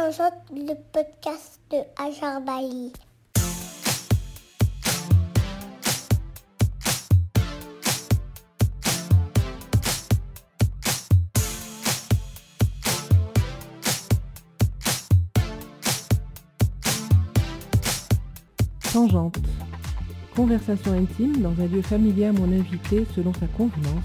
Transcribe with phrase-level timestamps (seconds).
[0.00, 2.90] Tangente, le podcast de Hajar Bali.
[18.90, 19.38] Tangente.
[20.34, 24.02] Conversation intime dans un lieu familier à mon invité selon sa convenance.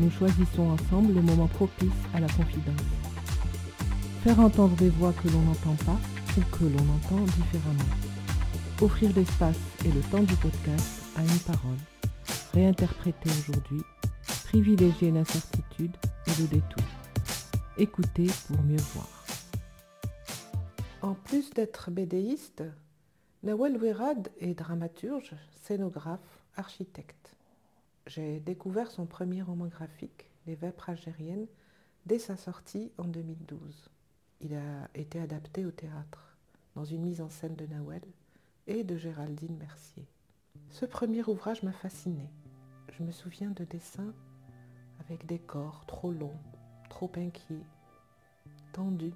[0.00, 3.03] Nous choisissons ensemble le moment propice à la confidence.
[4.24, 5.98] Faire entendre des voix que l'on n'entend pas
[6.38, 7.84] ou que l'on entend différemment.
[8.80, 11.76] Offrir l'espace et le temps du podcast à une parole.
[12.54, 13.82] Réinterpréter aujourd'hui.
[14.44, 15.94] Privilégier l'incertitude
[16.26, 16.82] et le détour.
[17.76, 19.26] Écouter pour mieux voir.
[21.02, 22.62] En plus d'être bédéiste,
[23.42, 27.36] Nawel Ouirad est dramaturge, scénographe, architecte.
[28.06, 31.46] J'ai découvert son premier roman graphique, Les Vêpres algériennes,
[32.06, 33.90] dès sa sortie en 2012.
[34.40, 36.36] Il a été adapté au théâtre,
[36.74, 38.02] dans une mise en scène de Nawel
[38.66, 40.06] et de Géraldine Mercier.
[40.70, 42.28] Ce premier ouvrage m'a fasciné.
[42.92, 44.12] Je me souviens de dessins
[45.00, 46.38] avec des corps trop longs,
[46.88, 47.64] trop inquiets,
[48.72, 49.14] tendus,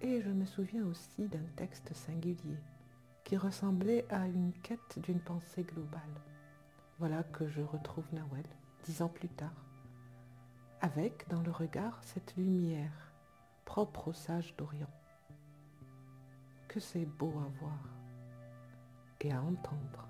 [0.00, 2.58] et je me souviens aussi d'un texte singulier
[3.24, 6.00] qui ressemblait à une quête d'une pensée globale.
[6.98, 8.46] Voilà que je retrouve Nawel,
[8.84, 9.64] dix ans plus tard,
[10.80, 13.09] avec dans le regard cette lumière
[13.70, 14.90] propre au sage d'Orient.
[16.66, 17.78] Que c'est beau à voir
[19.20, 20.08] et à entendre.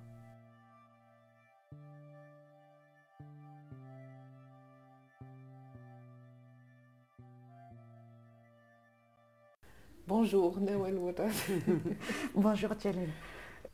[10.06, 11.30] Bonjour, Ouirad.
[12.34, 12.70] Bonjour.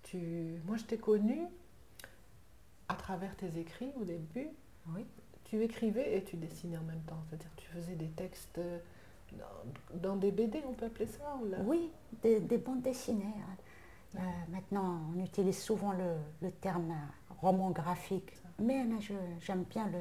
[0.02, 0.60] Tu...
[0.64, 1.46] Moi, je t'ai connue
[2.88, 4.48] à travers tes écrits au début.
[4.88, 5.06] Oui.
[5.44, 7.22] Tu écrivais et tu dessinais en même temps.
[7.28, 8.58] C'est-à-dire tu faisais des textes
[9.32, 11.58] dans, dans des BD, on peut appeler ça ou là?
[11.64, 11.90] Oui,
[12.22, 13.24] des, des bandes dessinées.
[13.24, 13.56] hein.
[14.16, 16.94] Euh, maintenant, on utilise souvent le, le terme
[17.40, 18.32] roman graphique.
[18.58, 19.98] Mais je- j'aime bien le,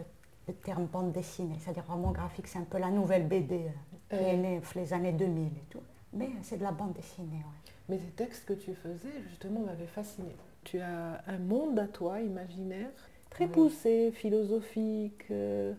[0.47, 1.57] le terme bande dessinée.
[1.59, 3.69] C'est-à-dire roman graphique, c'est un peu la nouvelle BD euh,
[4.09, 4.41] qui est Euh.
[4.41, 5.81] née les années 2000 et tout.
[6.13, 7.71] Mais c'est de la bande dessinée, ouais.
[7.89, 10.33] Mais ces textes que tu faisais, justement, m'avaient fasciné.
[10.63, 12.89] Tu as un monde à toi, imaginaire,
[13.29, 13.51] très Oui.
[13.51, 15.73] poussé, philosophique, euh,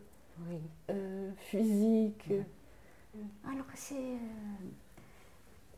[0.51, 0.61] Oui.
[0.91, 2.29] euh, physique.
[3.51, 3.95] Alors, c'est.
[3.95, 4.17] euh,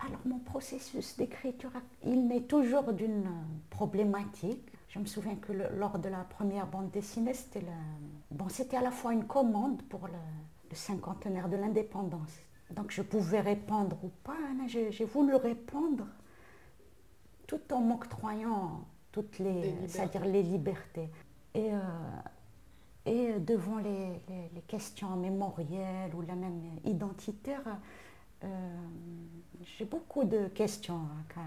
[0.00, 1.70] alors, mon processus d'écriture,
[2.04, 3.28] il naît toujours d'une
[3.70, 4.70] problématique.
[4.88, 7.64] Je me souviens que le- lors de la première bande dessinée, c'était
[8.30, 10.14] bon, c'était à la fois une commande pour le,
[10.70, 12.32] le cinquantenaire de l'indépendance.
[12.70, 14.36] Donc, je pouvais répondre ou pas.
[14.60, 16.06] hein, J'ai voulu répondre
[17.46, 19.88] tout en m'octroyant toutes les, libertés.
[19.88, 21.08] c'est-à-dire les libertés.
[21.54, 21.78] Et, euh,
[23.08, 27.62] et devant les, les- les questions mémorielles ou la même identitaire,
[28.44, 28.48] euh,
[29.64, 31.00] j'ai beaucoup de questions.
[31.36, 31.40] hein,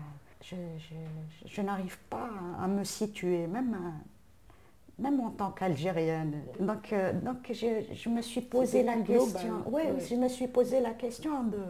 [0.44, 2.30] je je- je n'arrive pas
[2.60, 6.42] à, à me situer, même, à- même en tant qu'Algérienne.
[6.60, 9.64] Donc, euh, donc je, je me suis posé la question.
[9.68, 10.00] Oui, ouais.
[10.10, 11.64] je me suis posé la question de,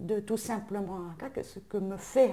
[0.00, 2.30] de tout simplement hein, que ce que me fait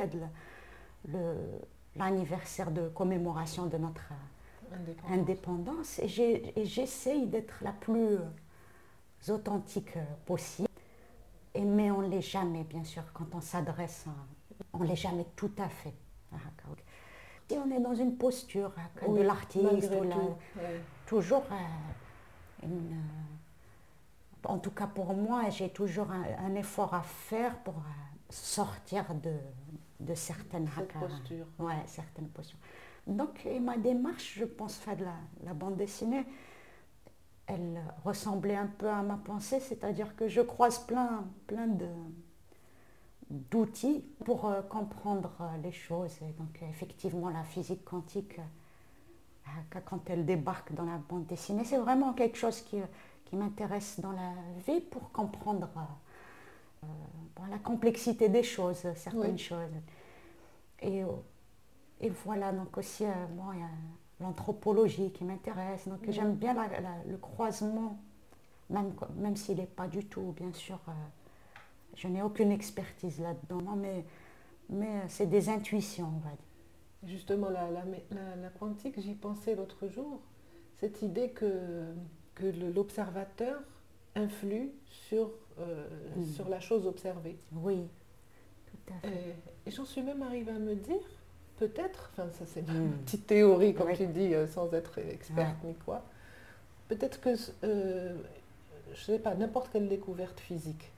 [1.95, 4.09] l'anniversaire de commémoration de notre.
[5.09, 6.07] Indépendance et
[6.65, 8.17] j'essaye d'être la plus
[9.29, 9.93] authentique
[10.25, 10.67] possible.
[11.53, 14.05] Et, mais on ne l'est jamais, bien sûr, quand on s'adresse,
[14.73, 15.93] on ne l'est jamais tout à fait.
[16.33, 16.83] Hakaouk.
[17.49, 20.81] Si on est dans une posture hein, Oui, de l'artiste, la- ouais.
[21.05, 21.55] toujours euh,
[22.65, 27.75] une, euh, en tout cas pour moi, j'ai toujours un, un effort à faire pour
[27.75, 27.79] euh,
[28.29, 29.33] sortir de,
[30.01, 31.45] de certaines Cette posture.
[31.59, 32.59] Ouais, certaines postures.
[33.07, 36.25] Donc, et ma démarche, je pense, faire de la, la bande dessinée,
[37.47, 41.87] elle ressemblait un peu à ma pensée, c'est-à-dire que je croise plein, plein de
[43.29, 46.15] d'outils pour euh, comprendre euh, les choses.
[46.21, 51.77] Et donc, effectivement, la physique quantique, euh, quand elle débarque dans la bande dessinée, c'est
[51.77, 52.77] vraiment quelque chose qui,
[53.25, 54.33] qui m'intéresse dans la
[54.67, 55.69] vie pour comprendre
[57.49, 59.37] la complexité des choses, certaines Oui.
[59.37, 59.71] choses.
[60.81, 61.03] Et,
[62.05, 63.69] et voilà, donc aussi, euh, bon, il y a
[64.21, 65.87] l'anthropologie qui m'intéresse.
[65.87, 67.97] Donc j'aime bien la- la- le croisement,
[68.69, 70.91] même, même s'il n'est pas du tout, bien sûr, euh,
[71.95, 74.05] je n'ai aucune expertise là-dedans, mais,
[74.69, 76.39] mais c'est des intuitions, on va dire.
[77.15, 80.21] Justement, la, la, quantique, j'y pensais l'autre jour.
[80.79, 81.93] Cette idée que,
[82.33, 83.61] que l'observateur
[84.15, 85.29] influe sur,
[85.59, 86.23] euh, Mm.
[86.25, 87.37] sur la chose observée.
[87.53, 87.87] Oui,
[88.67, 89.35] tout à fait.
[89.65, 91.01] Et, et j'en suis même arrivée à me dire,
[91.57, 93.97] peut-être, enfin ça c'est une petite théorie comme Oui.
[93.97, 96.03] tu dis, euh, sans être experte ni quoi,
[96.87, 97.29] peut-être que,
[97.63, 98.15] euh,
[98.93, 100.91] je sais pas, n'importe quelle découverte physique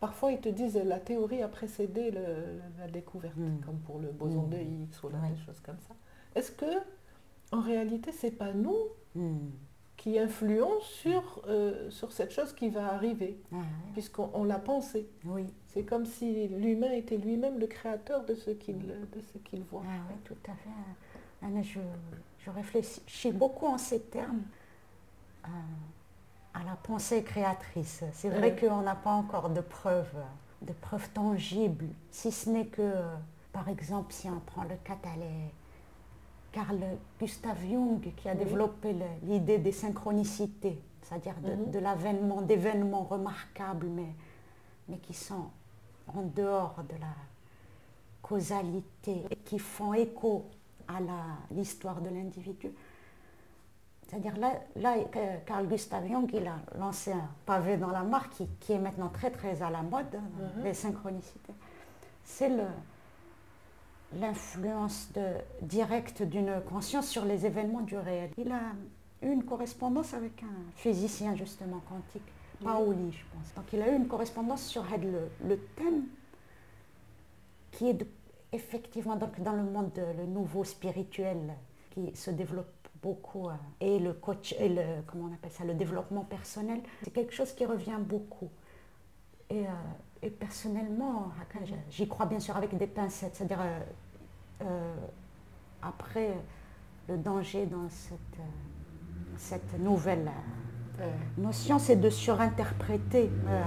[0.00, 3.60] parfois ils te disent la théorie a précédé le- la découverte, Mm.
[3.64, 4.50] comme pour le boson Mm.
[4.50, 5.30] de Higgs ou là, Ouais.
[5.30, 5.94] des choses comme ça.
[6.34, 6.66] Est-ce que,
[7.50, 8.76] en réalité, c'est pas nous
[9.14, 9.38] Hmm.
[9.96, 13.56] qui influons sur, euh, sur cette chose qui va arriver, Ah,
[13.94, 15.46] puisqu'on on l'a pensé oui,
[15.76, 18.78] C'est comme si l'humain était lui-même le créateur de ce qu'il
[19.44, 19.82] qu'il voit.
[19.86, 21.62] ah, oui, tout à fait.
[21.62, 21.80] Je,
[22.38, 24.40] je réfléchis beaucoup en ces termes
[25.44, 25.48] euh,
[26.54, 28.04] à la pensée créatrice.
[28.14, 28.56] C'est vrai Ouais.
[28.68, 30.16] qu'on n'a pas encore de preuves,
[30.62, 33.14] de preuves tangibles, si ce n'est que, euh,
[33.52, 35.52] par exemple, si on prend le cas d'Alais,
[36.52, 36.78] Carl
[37.20, 38.38] Gustav Jung qui a Oui.
[38.38, 44.14] développé l'idée des synchronicités, c'est-à-dire de, de l'avènement d'événements remarquables, mais,
[44.88, 45.50] mais qui sont
[46.14, 47.14] en dehors de la
[48.22, 50.46] causalité et qui font écho
[50.88, 50.98] à
[51.50, 52.70] l'histoire de l'individu.
[54.08, 54.94] C'est-à-dire là,
[55.46, 59.08] Carl Gustav Jung, il a lancé un pavé dans la mare qui, qui est maintenant
[59.08, 60.22] très très à la mode, hein,
[60.58, 60.64] Mhm.
[60.64, 61.52] les synchronicités.
[62.24, 62.50] C'est
[64.12, 65.10] l'influence
[65.62, 68.30] directe d'une conscience sur les événements du réel.
[68.38, 68.60] Il a
[69.22, 72.22] eu une correspondance avec un physicien justement quantique,
[72.64, 73.54] Paoli je pense.
[73.54, 76.04] Donc il a eu une correspondance sur le, le thème
[77.72, 78.06] qui est de-
[78.52, 81.38] effectivement donc dans le monde de- le nouveau spirituel
[81.90, 82.66] qui se développe
[83.02, 87.12] beaucoup euh, et le coach et le comment on appelle ça le développement personnel c'est
[87.12, 88.48] quelque chose qui revient beaucoup
[89.50, 89.70] et, euh,
[90.22, 91.30] et personnellement
[91.90, 93.60] j'y crois bien sûr avec des pincettes c'est à dire
[95.82, 96.32] après
[97.08, 100.65] le danger dans cette, euh, cette nouvelle euh.
[101.38, 103.62] Notion, c'est de surinterpréter euh,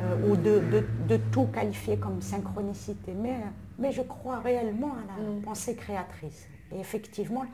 [0.00, 3.12] euh, ou de, de- de tout qualifier comme synchronicité.
[3.14, 3.40] Mais,
[3.78, 5.42] mais je crois réellement à la Mm.
[5.42, 6.46] pensée créatrice.
[6.72, 7.44] Et effectivement,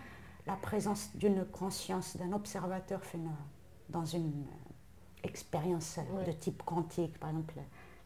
[0.47, 3.01] la présence d'une conscience, d'un observateur
[3.89, 7.55] dans une euh, expérience euh, de type quantique, par exemple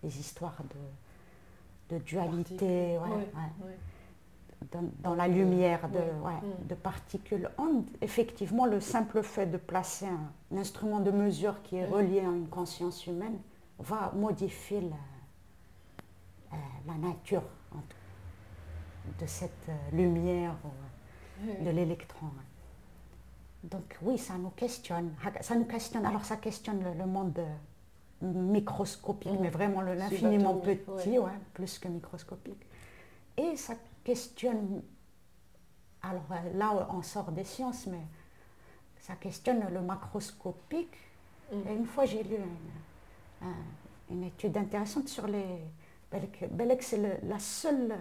[0.02, 0.56] les histoires
[1.90, 3.78] de, de dualité, ouais, Ouais, ouais ouais.
[4.72, 6.32] Dans, dans la lumière de, Ouais.
[6.32, 11.62] ouais, de particules ondes, effectivement, le simple fait de placer un, un instrument de mesure
[11.62, 13.38] qui est relié à une conscience humaine
[13.78, 14.96] va modifier la,
[16.52, 17.42] euh, la nature
[17.72, 17.96] en tout-
[19.20, 22.26] de cette euh, lumière ou, euh, de l'électron.
[23.64, 25.12] Donc oui, ça nous questionne.
[25.40, 26.04] Ça nous questionne.
[26.06, 27.38] Alors ça questionne le, le monde
[28.22, 29.38] microscopique, Mm.
[29.40, 31.18] mais vraiment l'infiniment petit, ouais.
[31.18, 32.60] ouais, plus que microscopique.
[33.36, 33.74] Et ça
[34.04, 34.82] questionne,
[36.02, 38.00] alors euh, là on sort des sciences, mais
[39.00, 40.96] ça questionne le macroscopique.
[41.52, 41.56] Mm.
[41.68, 43.54] Et une fois j'ai lu une, un-
[44.10, 45.58] une étude intéressante sur les...
[46.50, 47.94] Belek, c'est la seule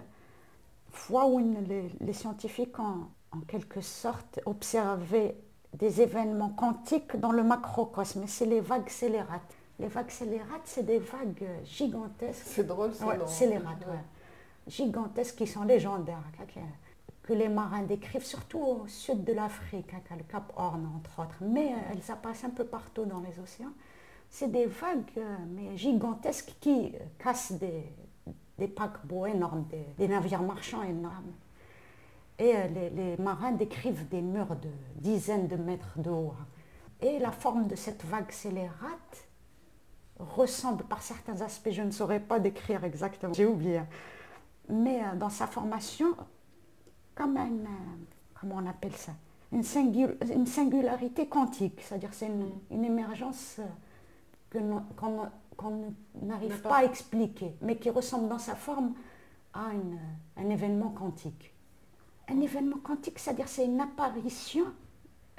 [0.90, 5.36] fois où une- les, les scientifiques ont en quelque sorte observé
[5.74, 8.24] des événements quantiques dans le macrocosme.
[8.26, 9.54] C'est les vagues scélérates.
[9.78, 12.42] Les vagues scélérates, c'est des vagues euh, gigantesques.
[12.44, 13.06] C'est drôle, ça.
[13.06, 13.92] Ouais, non scélérates, Ouais.
[13.92, 13.98] ouais.
[14.66, 16.44] Gigantesques qui sont légendaires, hein,
[17.22, 21.36] que, les marins décrivent, surtout au sud de l'Afrique, hein, le Cap Horn entre autres.
[21.40, 23.72] Mais euh, elles apparaissent un peu partout dans les océans.
[24.28, 29.66] C'est des vagues euh, mais gigantesques qui euh, cassent des, paquebots énormes,
[29.96, 31.32] des, navires marchands énormes.
[32.38, 36.34] Et les, les marins décrivent des murs de dizaines de mètres de haut.
[36.38, 36.46] hein.
[37.02, 39.28] Et la forme de cette vague scélérate
[40.18, 43.80] ressemble par certains aspects, je ne saurais pas décrire exactement, j'ai oublié.
[44.70, 46.14] Mais euh, dans sa formation,
[47.14, 48.04] comme une, euh,
[48.40, 49.12] comment on appelle ça,
[49.52, 53.60] une, singu- une singularité quantique, c'est-à-dire c'est une, une émergence
[54.54, 54.60] euh,
[54.96, 56.76] qu'on n'arrive N'a pas.
[56.78, 58.94] à expliquer, mais qui ressemble dans sa forme
[59.52, 59.98] à une,
[60.36, 61.52] un événement quantique.
[62.28, 64.64] Un événement quantique, c'est-à-dire c'est une apparition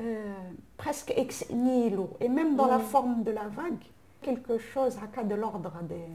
[0.01, 0.33] euh,
[0.77, 2.83] presque ex nihilo, et même dans la Mhm.
[2.83, 3.83] forme de la vague,
[4.21, 6.05] quelque chose à cas de l'ordre des,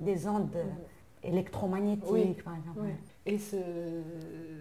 [0.00, 0.50] des ondes
[1.22, 2.80] électromagnétiques, Oui, par exemple.
[3.26, 4.02] Et ce-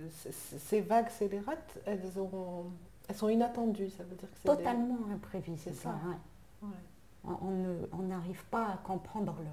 [0.09, 2.65] ce- ces vagues scélérates, elles, ont,
[3.07, 5.59] elles sont inattendues, ça veut dire que c'est des- Totalement imprévisible.
[5.75, 5.95] C'est ça.
[6.61, 6.67] ouais.
[6.69, 7.35] Ouais.
[7.93, 9.45] On n'arrive pas à comprendre le...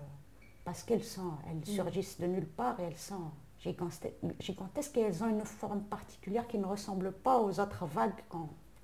[0.65, 1.65] Parce qu'elles sont, elles Mm.
[1.65, 4.07] surgissent de nulle part et elles sont gigante-
[4.41, 8.23] gigantesques et elles ont une forme particulière qui ne ressemble pas aux autres vagues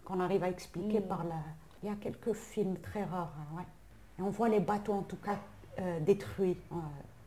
[0.04, 1.06] qu'on arrive à expliquer Mm.
[1.08, 1.36] par la...
[1.82, 3.66] Il y a quelques films très rares, hein, ouais.
[4.18, 5.38] Et on voit les bateaux en tout cas
[5.78, 6.76] euh, détruits euh,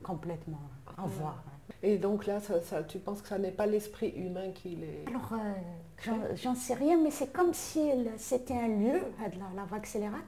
[0.05, 0.61] complètement,
[0.97, 1.09] à Ouais.
[1.19, 1.43] voir.
[1.47, 1.89] ouais.
[1.89, 5.03] Et donc là, ça, ça- tu penses que ça n'est pas l'esprit humain qui les...
[5.07, 7.81] Alors, euh, j'en- sais rien, mais c'est comme si
[8.17, 10.21] c'était un lieu, euh, la, la vague scélérate,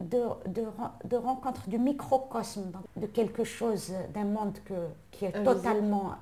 [0.00, 5.24] de, de, ren- de rencontre du microcosme, de quelque chose, euh, d'un monde que- qui
[5.24, 5.54] est Invisible.
[5.56, 6.12] totalement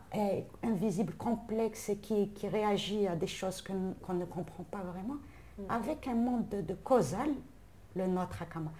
[0.62, 5.16] invisible, complexe et qui, qui réagit à des choses qu'on ne comprend pas vraiment,
[5.58, 5.62] Mm.
[5.70, 7.30] avec un monde de, de causal,
[7.96, 8.70] le nôtre à Kama.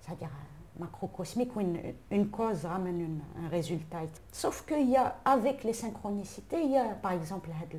[0.00, 0.30] C'est-à-dire
[0.78, 1.78] macrocosmique où une,
[2.10, 3.98] une cause ramène une- un résultat.
[4.32, 7.78] Sauf qu'il y a, avec les synchronicités, il y a par exemple la,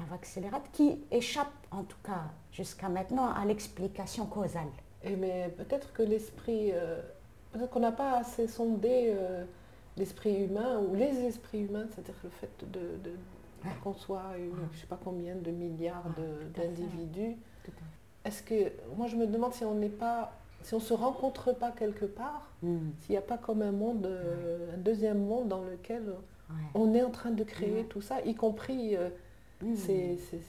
[0.00, 4.68] la vague scélérate qui échappe, en tout cas jusqu'à maintenant, à l'explication causale.
[5.02, 7.00] Et mais peut-être que l'esprit, euh,
[7.52, 9.44] peut-être qu'on n'a pas assez sondé euh,
[9.96, 12.80] l'esprit humain ou les esprits humains, c'est-à-dire le fait de,
[13.82, 17.36] qu'on soit, une- je ne sais pas combien de milliards de- d'individus.
[18.24, 21.70] Est-ce que, moi je me demande si on n'est pas, si on se rencontre pas
[21.70, 22.66] quelque part, fait.
[22.68, 22.92] Mm.
[23.00, 26.02] s'il n'y a pas comme un monde, euh, un deuxième monde dans lequel
[26.50, 26.56] Ouais.
[26.74, 29.08] on est en train de créer tout ça, y compris euh,
[29.62, 29.74] Mm.
[29.76, 30.40] ces, ces.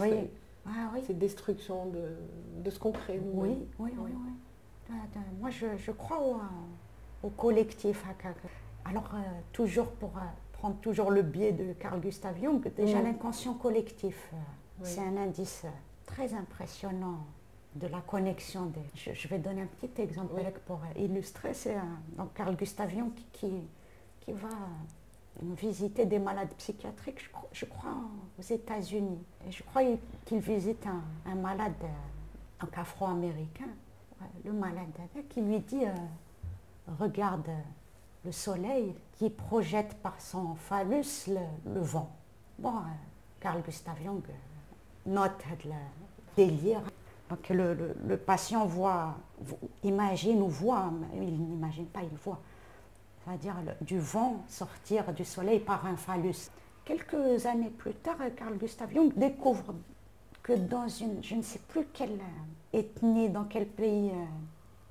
[0.00, 0.10] Oui.
[0.10, 0.30] Ces-
[0.66, 1.00] Ah oui.
[1.06, 2.02] ces destructions de,
[2.62, 3.40] de ce qu'on crée nous.
[3.40, 4.32] Oui, oui, oui, oui.
[4.90, 6.36] Euh, Moi, je, je crois au,
[7.26, 8.04] au collectif.
[8.84, 9.18] Alors, euh,
[9.52, 10.10] toujours pour
[10.52, 14.30] prendre toujours le biais de Carl Gustav Jung, déjà l'inconscient collectif,
[14.82, 15.64] c'est un indice
[16.06, 17.24] très impressionnant
[17.74, 18.80] de la connexion des...
[18.94, 20.42] Je, je vais donner un petit exemple Oui.
[20.66, 21.54] pour euh, illustrer.
[21.54, 21.80] C'est euh,
[22.16, 23.52] donc Carl Gustav Jung qui, qui,
[24.20, 27.94] qui va euh, visiter des malades psychiatriques, je, crois- je crois,
[28.38, 29.22] aux États-Unis.
[29.46, 29.82] Et je crois
[30.24, 31.86] qu'il visite un, un malade euh,
[32.60, 33.68] donc afro-américain,
[34.44, 35.94] le malade euh, qui lui dit euh,
[36.98, 37.58] Regarde euh,
[38.24, 42.10] le soleil qui projette par son phallus le, le vent.
[42.58, 42.82] Bon, euh,
[43.38, 44.32] Carl Gustav Jung euh,
[45.10, 45.70] note le
[46.36, 46.82] délire.
[47.30, 52.40] Donc le, le- patient voit, vo- imagine ou voit, mais il n'imagine pas, il voit,
[53.24, 56.50] c'est-à-dire du vent sortir du soleil par un phallus.
[56.84, 59.74] Quelques années plus tard, Carl Gustav Jung découvre
[60.42, 62.18] que dans une, je ne sais plus quelle
[62.72, 64.14] ethnie, dans quel pays euh,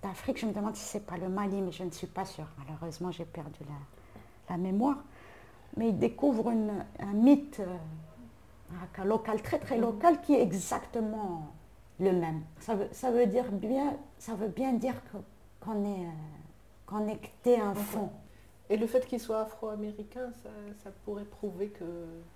[0.01, 2.47] d'Afrique, je me demande si c'est pas le Mali, mais je ne suis pas sûre.
[2.59, 4.97] Malheureusement, j'ai perdu la, la mémoire.
[5.75, 11.47] Mais il découvre une- un mythe euh, local, très très local, qui est exactement
[11.99, 12.41] le même.
[12.59, 14.95] Ça veut, ça veut, dire bien, ça veut bien dire
[15.59, 16.09] qu'on est euh,
[16.85, 18.09] connecté à un fond.
[18.71, 20.49] Et le fait qu'il soit afro-américain, ça,
[20.83, 21.85] ça pourrait prouver que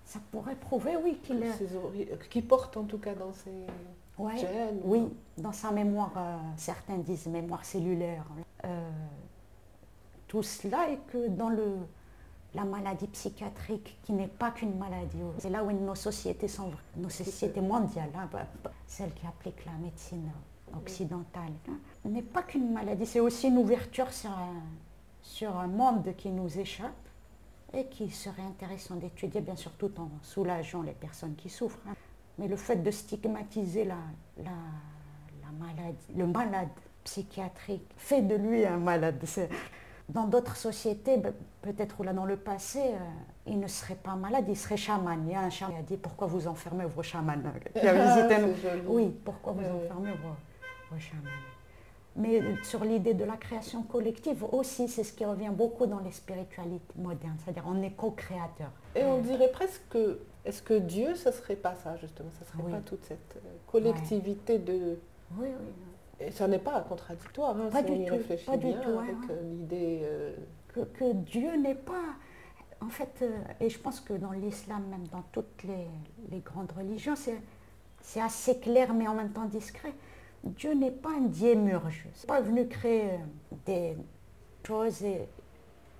[0.04, 1.62] Ça pourrait prouver, oui, qu'il est...
[1.62, 3.52] euh, qu'il porte en tout cas dans ses
[4.18, 4.36] Ouais.
[4.36, 4.80] gènes.
[4.84, 8.24] ou- Oui, dans sa mémoire, euh, certains disent mémoire cellulaire.
[8.64, 8.90] Euh,
[10.28, 11.76] tout cela est que dans le,
[12.54, 17.08] la maladie psychiatrique, qui n'est pas qu'une maladie, c'est là où nos sociétés sont, nos
[17.10, 20.30] sociétés mondiales, hein, bah, bah, celles qui appliquent la médecine
[20.76, 24.62] occidentale, hein, n'est pas qu'une maladie, c'est aussi une ouverture sur un,
[25.22, 26.92] sur un monde qui nous échappe
[27.72, 31.80] et qui serait intéressant d'étudier, bien sûr, tout en soulageant les personnes qui souffrent.
[31.88, 31.94] hein.
[32.38, 33.96] Mais le fait de stigmatiser la,
[34.38, 34.50] la,
[35.42, 36.68] la maladie, le malade
[37.04, 39.24] psychiatrique fait de lui un malade.
[40.08, 41.32] Dans d'autres sociétés, ben,
[41.62, 42.98] peut-être là dans le passé, euh,
[43.46, 45.18] il ne serait pas malade, il serait chaman.
[45.26, 47.34] Il y a un chaman qui a dit pourquoi vous enfermez vos chamans
[47.74, 47.94] qui a
[48.24, 48.36] visité.
[48.86, 49.84] Oui, pourquoi vous ouais.
[49.84, 51.22] enfermez vos, vos chamans?
[52.16, 56.12] Mais sur l'idée de la création collective aussi, c'est ce qui revient beaucoup dans les
[56.12, 58.70] spiritualités modernes, c'est-à-dire on est co-créateur.
[58.94, 62.28] Et on dirait presque que, est-ce que Dieu, ça serait pas ça justement?
[62.38, 62.70] Ça serait Oui.
[62.72, 64.96] pas toute cette euh, collectivité de...
[65.36, 65.72] Oui, oui.
[66.20, 68.66] Et ça n'est pas contradictoire, hein, Pas si du on y tout, réfléchit pas du
[68.66, 70.00] bien, tout, ouais, avec euh, l'idée...
[70.04, 70.36] euh,
[70.68, 72.02] que, que Dieu n'est pas,
[72.80, 73.30] en fait, euh,
[73.60, 75.86] et je pense que dans l'islam, même dans toutes les,
[76.30, 77.40] les grandes religions, c'est,
[78.20, 79.92] assez clair mais en même temps discret.
[80.42, 82.04] Dieu n'est pas un diémurge.
[82.06, 83.12] Il n'est pas venu créer
[83.64, 83.96] des
[84.66, 85.26] choses et-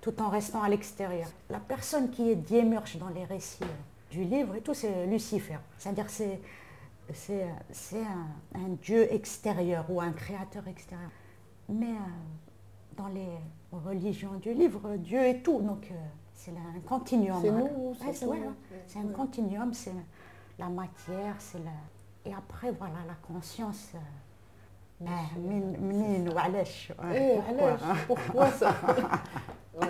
[0.01, 1.27] tout en restant à l'extérieur.
[1.49, 3.63] La personne qui est diémurge dans les récits
[4.11, 5.57] du livre et tout, c'est Lucifer.
[5.79, 6.39] C'est-à-dire c'est
[7.13, 11.09] c'est un, un, Dieu extérieur ou un créateur extérieur.
[11.69, 13.29] Mais euh, dans les
[13.71, 15.95] religions du livre, Dieu est tout, donc euh,
[16.33, 17.41] c'est un continuum.
[17.41, 17.95] C'est nous,
[18.87, 19.93] c'est un continuum, c'est
[20.59, 21.71] la matière, c'est la...
[22.29, 23.91] Et après, voilà, la conscience.
[23.93, 23.97] Euh,
[27.13, 28.49] eh, pourquoi?
[28.51, 28.73] ça?
[29.77, 29.89] Oui,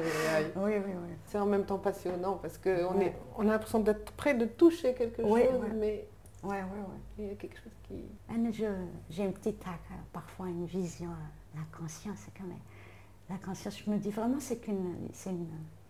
[0.56, 1.14] oui, oui.
[1.26, 2.96] C'est en même temps passionnant parce qu'on
[3.38, 5.40] on a l'impression d'être près de toucher quelque chose,
[5.76, 6.08] mais
[6.46, 7.00] Ouais, ouais, ouais.
[7.18, 8.04] il y a quelque chose qui...
[8.54, 8.66] Je-
[9.10, 12.54] J'ai une petite, euh, parfois une vision, euh, la conscience, c'est comme
[13.30, 13.78] la conscience.
[13.84, 15.32] Je me dis vraiment, c'est qu'une, c'est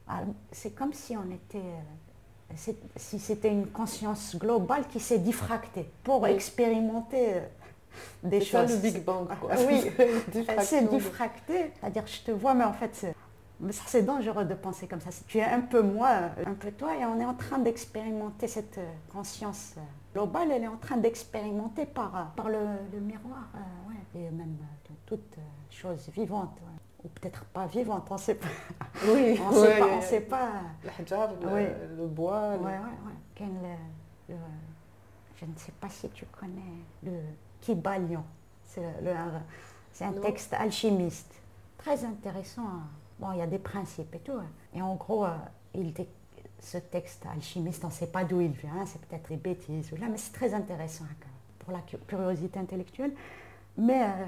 [0.08, 0.22] ah,
[0.52, 5.90] c'est comme si on était, euh, c'est- si c'était une conscience globale qui s'est diffractée
[6.04, 6.30] pour Oui.
[6.30, 7.42] expérimenter euh,
[8.24, 8.76] des C'est ça choses.
[8.76, 9.50] le Big Bang, quoi.
[9.52, 9.82] Ah, oui.
[10.32, 13.16] C'est Elle s'est diffractée, c'est-à-dire je te vois, mais en fait, c'est,
[13.60, 15.10] mais ça, c'est dangereux de penser comme ça.
[15.28, 16.10] Tu es un peu moi,
[16.46, 19.82] un peu toi, et on est en train d'expérimenter cette euh, conscience euh,
[20.16, 22.60] globale, elle est en train d'expérimenter par, euh, par le,
[22.94, 26.80] le miroir, euh, ouais, et même euh, toute euh, chose vivante, ouais.
[27.04, 28.48] ou peut-être pas vivante, on ne sait pas.
[29.10, 30.52] Oui, On ouais, sait pas,
[31.42, 31.68] sait.
[31.98, 32.64] Le bois, le-.
[33.36, 33.76] Quel, euh,
[34.30, 34.36] le-
[35.36, 37.20] je ne sais pas si tu connais le
[37.60, 38.24] Kibalion.
[38.64, 40.22] C'est un Non.
[40.22, 41.34] texte alchimiste,
[41.78, 42.64] très intéressant.
[42.66, 42.84] hein.
[43.20, 44.32] Bon, il y a des principes et tout.
[44.34, 44.48] hein.
[44.74, 45.26] Et en gros,
[45.74, 46.10] il dé-
[46.66, 49.96] ce texte alchimiste, on ne sait pas d'où il vient, c'est peut-être des bêtises ou
[49.98, 51.26] là, mais c'est très intéressant hein,
[51.60, 53.14] pour la cu- curiosité intellectuelle.
[53.78, 54.26] Mais euh,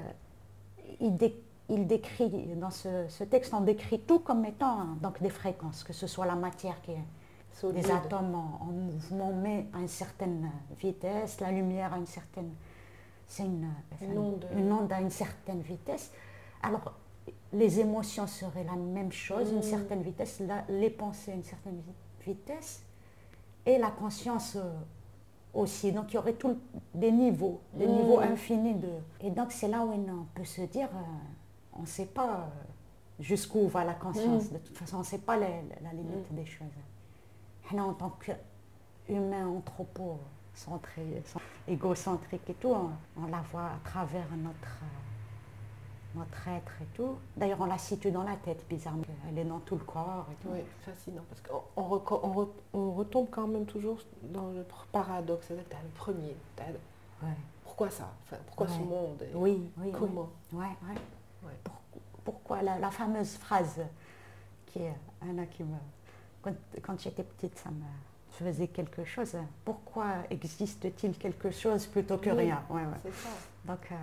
[1.00, 5.20] il, dé- il décrit, dans ce, ce texte, on décrit tout comme étant hein, donc
[5.20, 7.04] des fréquences, que ce soit la matière qui est
[7.54, 7.82] Solide.
[7.84, 10.48] des atomes en, en mouvement, mais à une certaine
[10.80, 12.50] vitesse, la lumière à une certaine.
[13.26, 13.68] C'est une,
[14.00, 14.46] Une onde.
[14.56, 16.12] une onde à une certaine vitesse.
[16.62, 16.94] Alors,
[17.52, 19.62] les émotions seraient la même chose, une Mm.
[19.62, 21.92] certaine vitesse, la- les pensées à une certaine vi-
[22.28, 22.82] vitesse,
[23.66, 24.72] et la conscience euh,
[25.54, 25.92] aussi.
[25.92, 26.58] Donc, il y aurait tout
[26.94, 27.92] des niveaux, des Mm.
[27.92, 28.90] niveaux infinis de.
[29.20, 32.46] Et donc, c'est là où on peut se dire, euh, on ne sait pas euh,
[33.20, 34.50] jusqu'où va la conscience.
[34.50, 34.54] Mm.
[34.54, 35.48] De toute façon, on ne sait pas la,
[35.92, 36.66] limite des choses.
[37.72, 41.22] Nous, en tant qu'humain anthropocentré,
[41.66, 42.90] égocentrique et tout, on,
[43.22, 44.78] on la voit à travers notre,
[46.14, 47.16] notre être et tout.
[47.36, 49.02] D'ailleurs, on la situe dans la tête, bizarrement.
[49.28, 50.48] Elle est dans tout le corps et tout.
[50.52, 51.22] Oui, fascinant.
[51.28, 55.46] Parce qu'on on reco- on re- on retombe quand même toujours dans le paradoxe.
[55.46, 56.36] C'est-à-dire que tu as le premier.
[57.22, 57.28] Ouais.
[57.64, 58.08] Pourquoi ça?
[58.24, 59.92] Enfin, Pourquoi ce monde et Oui, oui.
[59.92, 60.28] Comment?
[60.52, 60.58] Oui.
[60.60, 60.94] Ouais, ouais.
[61.46, 61.52] Ouais.
[61.62, 61.74] Pour-
[62.24, 63.80] pourquoi la, la fameuse phrase
[64.66, 65.76] qui est Anna qui me.
[66.42, 67.82] Quand, quand j'étais petite, ça me
[68.32, 69.36] faisait quelque chose.
[69.64, 72.36] Pourquoi existe-t-il quelque chose plutôt que Oui.
[72.36, 72.62] rien?
[72.70, 72.86] Ouais, ouais.
[73.02, 73.28] C'est ça.
[73.64, 73.94] Donc, euh,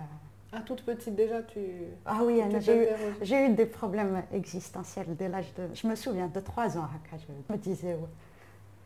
[0.56, 1.60] à toute petite déjà, tu...
[2.06, 2.88] Ah oui, j'ai
[3.20, 5.68] eu, eu des problèmes existentiels dès l'âge de...
[5.74, 8.08] Je me souviens de 3 ans, je me disais, ouais,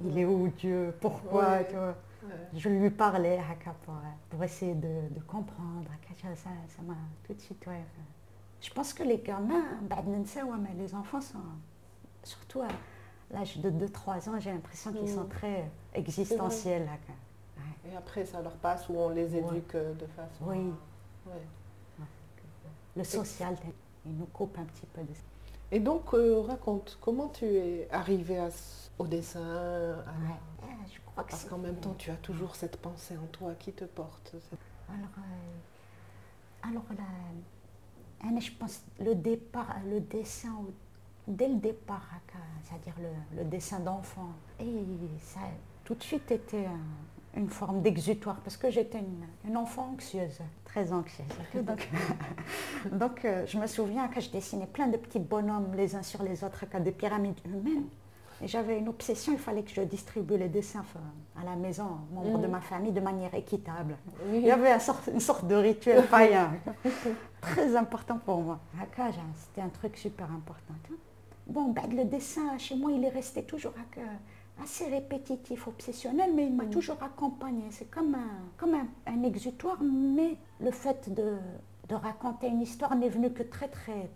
[0.05, 1.59] il est où Dieu Pourquoi
[2.57, 3.39] Je lui parlais
[3.85, 3.99] pour, euh,
[4.31, 5.89] pour essayer de, comprendre.
[6.35, 7.65] Ça m'a tout de suite...
[8.61, 11.39] Je pense que les gamins, mais les enfants sont
[12.25, 12.69] surtout à
[13.31, 15.29] l'âge de 2-3 ans, j'ai l'impression qu'ils sont mm.
[15.29, 16.89] très existentiels.
[17.89, 20.45] Et après, ça leur passe ou on les éduque euh, de façon...
[20.47, 20.73] Oui.
[23.01, 23.57] Le social,
[24.05, 25.23] il nous coupe un petit peu de ça.
[25.73, 28.49] Et donc, euh, raconte, comment tu es arrivé à
[28.99, 30.77] au dessin à- Ouais.
[30.93, 33.73] Je crois que Parce qu'en même temps, tu as toujours cette pensée en toi qui
[33.73, 34.33] te porte.
[34.33, 34.59] cette-
[34.89, 40.53] Alors, euh, alors la- Anna, je pense le départ, le dessin,
[41.27, 42.07] dès le départ,
[42.65, 44.85] c'est-à-dire le, le dessin d'enfant, et
[45.23, 45.51] ça a
[45.85, 46.79] tout de suite été un-
[47.37, 51.27] une forme d'exutoire parce que j'étais une, une enfant anxieuse, très anxieuse.
[51.65, 51.89] Donc,
[52.93, 56.23] donc euh, je me souviens que je dessinais plein de petits bonhommes les uns sur
[56.23, 57.85] les autres, des pyramides humaines.
[58.43, 60.83] Et j'avais une obsession, il fallait que je distribue les dessins
[61.41, 62.53] à la maison, aux membres de Mhm.
[62.53, 63.97] ma famille, de manière équitable.
[64.31, 64.39] Oui.
[64.39, 64.73] Il y avait
[65.13, 66.51] une sorte de rituel païen,
[67.43, 68.59] très important pour moi.
[68.97, 70.75] J'ai- c'était un truc super important.
[71.47, 74.07] Bon, ben, le dessin, chez moi, il est resté toujours haka,
[74.63, 76.71] assez répétitif, obsessionnel, mais il m'a Mhm.
[76.71, 77.65] toujours accompagné.
[77.71, 81.39] C'est comme, un, comme un, un exutoire, mais le fait de,
[81.89, 84.11] de raconter une histoire n'est venu que très, très...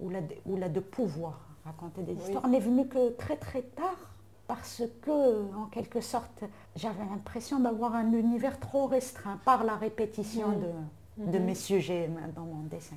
[0.00, 2.18] ou la, ou de pouvoir raconter des Oui.
[2.22, 3.98] histoires n'est venu que très, très tard
[4.46, 6.44] parce que, en quelque sorte,
[6.76, 10.60] j'avais l'impression d'avoir un univers trop restreint par la répétition Mhm.
[10.60, 11.44] de, de Mhm.
[11.44, 12.96] mes sujets dans mon dessin.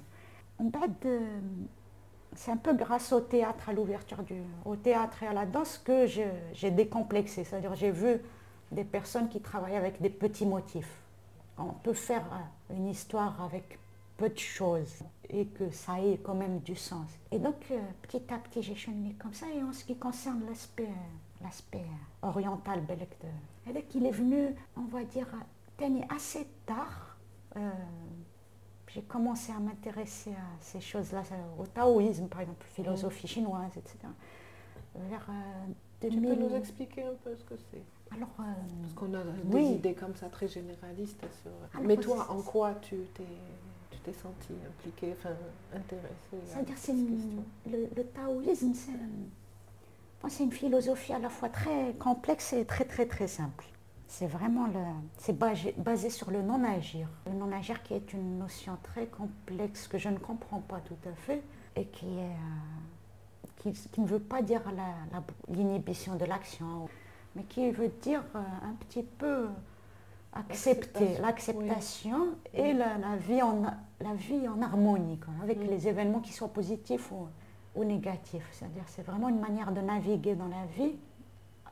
[2.32, 5.46] Euh, c'est un peu grâce au théâtre, à l'ouverture du, au théâtre et à la
[5.46, 7.44] danse que j'ai décomplexé.
[7.44, 8.20] C'est-à-dire j'ai vu
[8.72, 11.02] des personnes qui travaillent avec des petits motifs.
[11.58, 13.80] On peut faire euh, une histoire avec
[14.20, 17.08] peu de choses et que ça ait quand même du sens.
[17.32, 19.48] Et donc, euh, petit à petit, j'ai cheminé comme ça.
[19.54, 20.90] Et en ce qui concerne l'aspect
[21.44, 25.28] euh, euh, oriental, belek il est venu, on va dire,
[26.10, 27.18] assez tard.
[27.56, 27.72] Euh,
[28.94, 31.22] j'ai commencé à m'intéresser à ces choses-là,
[31.60, 33.98] au taoïsme, par exemple, philosophie chinoise, etc.
[34.96, 35.72] Vers euh,
[36.02, 36.30] Tu 2000...
[36.30, 37.82] peux nous expliquer un peu ce que c'est?
[38.16, 38.44] Alors, euh,
[38.82, 39.22] Parce qu'on a
[39.52, 39.64] Oui.
[39.70, 41.52] des idées comme ça très généralistes sur.
[41.74, 43.24] Alors, Mais toi, en quoi tu t'es,
[43.92, 45.36] tu t'es sentie impliquée, enfin
[45.76, 48.74] intéressée C'est-à-dire c'est le, le taoïsme,
[50.28, 53.66] c'est une philosophie à la fois très complexe et très très très simple.
[54.12, 54.80] C'est vraiment le,
[55.18, 57.08] c'est basé, basé sur le non-agir.
[57.28, 61.14] Le non-agir qui est une notion très complexe que je ne comprends pas tout à
[61.14, 61.44] fait
[61.76, 65.24] et qui, est, euh, qui, qui ne veut pas dire la- la-
[65.56, 66.90] l'inhibition de l'action,
[67.36, 69.48] mais qui veut dire euh, un petit peu
[70.34, 76.20] accepter L'acceptation, et la, la vie en, la vie en harmonie, quoi, avec les événements
[76.20, 77.28] qui soient positifs ou,
[77.76, 78.48] ou négatifs.
[78.54, 80.96] C'est-à-dire c'est vraiment une manière de naviguer dans la vie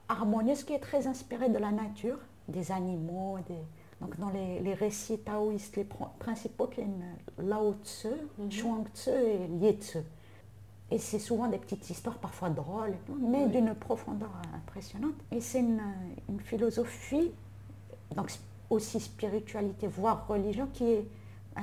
[0.10, 2.18] harmonieuse qui est très inspirée de la nature,
[2.48, 3.56] des animaux, des...
[4.00, 8.52] Donc dans les, les récits taoïstes, les pr- principaux, qui sont Lao Tzu, Mhm.
[8.52, 10.00] Chuang Tzu et Ye Tzu.
[10.92, 13.50] Et c'est souvent des petites histoires, parfois drôles, mais Oui.
[13.52, 15.16] d'une profondeur impressionnante.
[15.32, 15.82] Et c'est une,
[16.30, 17.32] une philosophie,
[18.16, 18.32] donc
[18.70, 21.06] aussi spiritualité, voire religion, qui est,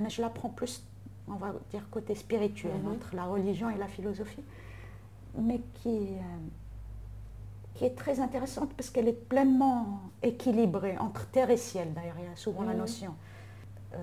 [0.08, 0.82] je la prends plus
[1.26, 2.92] on va dire côté spirituel, Mhm.
[2.94, 4.42] entre la religion et la philosophie,
[5.38, 6.20] mais qui, euh,
[7.74, 11.92] qui est très intéressante parce qu'elle est pleinement équilibrée entre terre et ciel.
[11.92, 12.78] D'ailleurs, il y a souvent la Mhm.
[12.78, 13.14] notion
[13.94, 13.98] euh,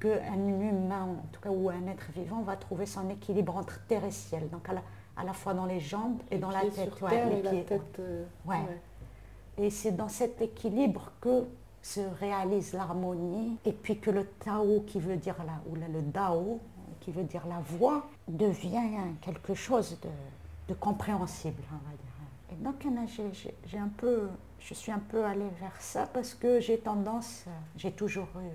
[0.00, 4.04] qu'un humain, en tout cas, ou un être vivant, va trouver son équilibre entre terre
[4.04, 4.48] et ciel.
[4.50, 4.82] Donc, à la,
[5.16, 7.00] à la fois dans les jambes et Les dans la tête.
[7.02, 7.96] ouais, les et la pieds, tête.
[8.00, 8.56] euh, Ouais.
[9.58, 11.44] Et c'est dans cet équilibre que
[11.82, 16.60] se réalise l'harmonie et puis que le Tao, qui veut dire la, ou le Dao,
[17.00, 18.80] qui veut dire la voix, devient
[19.22, 20.08] quelque chose de,
[20.68, 22.05] de compréhensible, on va dire.
[22.52, 22.86] Et donc
[23.66, 24.28] j'ai- un peu,
[24.60, 28.50] je suis un peu allée vers ça parce que j'ai tendance, euh, j'ai toujours eu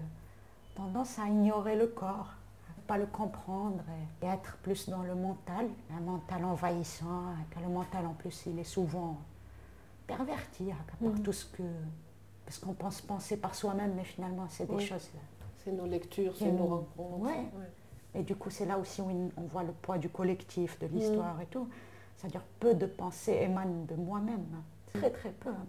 [0.75, 2.29] tendance à ignorer le corps,
[2.69, 3.83] à pas le comprendre
[4.21, 8.45] et, et être plus dans le mental, un mental envahissant, que le mental en plus
[8.47, 9.17] il est souvent
[10.07, 11.23] perverti hein, par Mhm.
[11.23, 11.63] tout ce que...
[12.45, 14.85] Parce qu'on pense penser par soi-même, mais finalement c'est des Oui.
[14.85, 15.09] choses...
[15.63, 17.19] C'est nos lectures, c'est nos rencontres.
[17.23, 17.45] Ouais.
[18.15, 21.39] Et du coup c'est là aussi où on voit le poids du collectif, de l'histoire
[21.41, 21.67] et tout.
[22.21, 24.45] C'est-à-dire peu de pensées émanent de moi-même.
[24.93, 25.65] Très très peu, hein.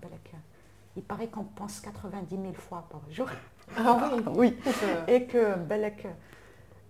[0.95, 3.29] Il paraît qu'on pense 90 000 fois par jour.
[3.79, 4.57] Ah oui, oui.
[4.83, 6.07] Euh, Et que Belek,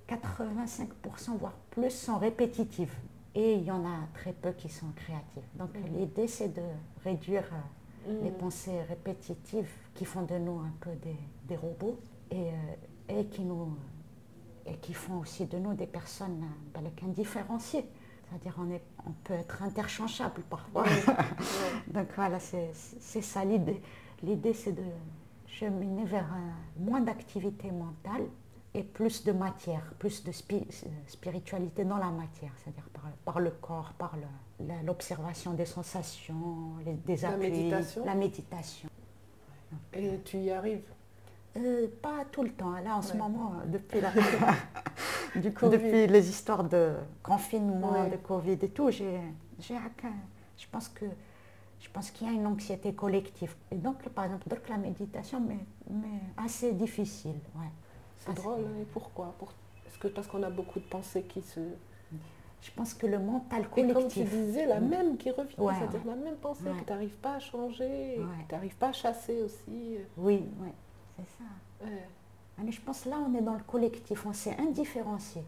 [0.08, 2.94] 85% voire plus sont répétitives.
[3.36, 5.44] Et il y en a très peu qui sont créatives.
[5.54, 5.98] Donc Mhm.
[5.98, 6.62] l'idée c'est de
[7.04, 7.44] réduire
[8.08, 8.34] euh, les mm.
[8.34, 13.42] pensées répétitives qui font de nous un peu des, des robots et, euh, et qui
[13.42, 13.76] nous
[14.66, 16.44] et qui font aussi de nous des personnes
[17.04, 17.84] indifférenciées.
[18.32, 20.84] C'est-à-dire on, est, on peut être interchangeable parfois.
[21.88, 23.82] Donc voilà, c'est c'est ça l'idée.
[24.22, 24.82] L'idée, c'est de
[25.46, 28.22] cheminer vers un- moins d'activité mentale
[28.74, 30.66] et plus de matière, plus de spi-
[31.06, 34.14] spiritualité dans la matière, c'est-à-dire par, par le corps, par
[34.84, 38.88] l'observation des sensations, les, des La appuis, méditation la méditation.
[39.92, 40.84] Et tu y arrives?
[41.56, 42.72] Euh, pas tout le temps.
[42.72, 44.10] Là, en ce moment, euh, depuis, la-
[45.40, 45.76] Du Covid.
[45.78, 48.10] depuis les histoires de confinement, Ouais.
[48.10, 49.20] de Covid et tout, j'ai,
[49.58, 49.74] j'ai
[50.58, 51.04] je pense que
[51.80, 53.54] je pense qu'il y a une anxiété collective.
[53.70, 55.58] Et donc, par exemple, donc la méditation, mais,
[55.90, 57.36] mais assez difficile.
[57.56, 57.66] Ouais.
[58.18, 59.34] C'est drôle, hein, et pourquoi?
[59.38, 59.52] Pour-
[59.86, 61.60] Est-ce que parce qu'on a beaucoup de pensées qui se...
[62.62, 64.30] Je pense que le mental Et comme tu collectif.
[64.30, 64.88] disais, la Mm.
[64.88, 66.14] même qui revient, Ouais, c'est-à-dire ouais.
[66.14, 66.78] la même pensée Ouais.
[66.78, 69.96] que tu n'arrives pas à changer, que tu n'arrives pas à chasser aussi.
[70.16, 70.68] Oui, oui,
[71.16, 71.84] c'est ça.
[71.86, 72.06] Ouais.
[72.58, 75.42] Ah, Mais je pense là, on est dans le collectif, on s'est indifférencié.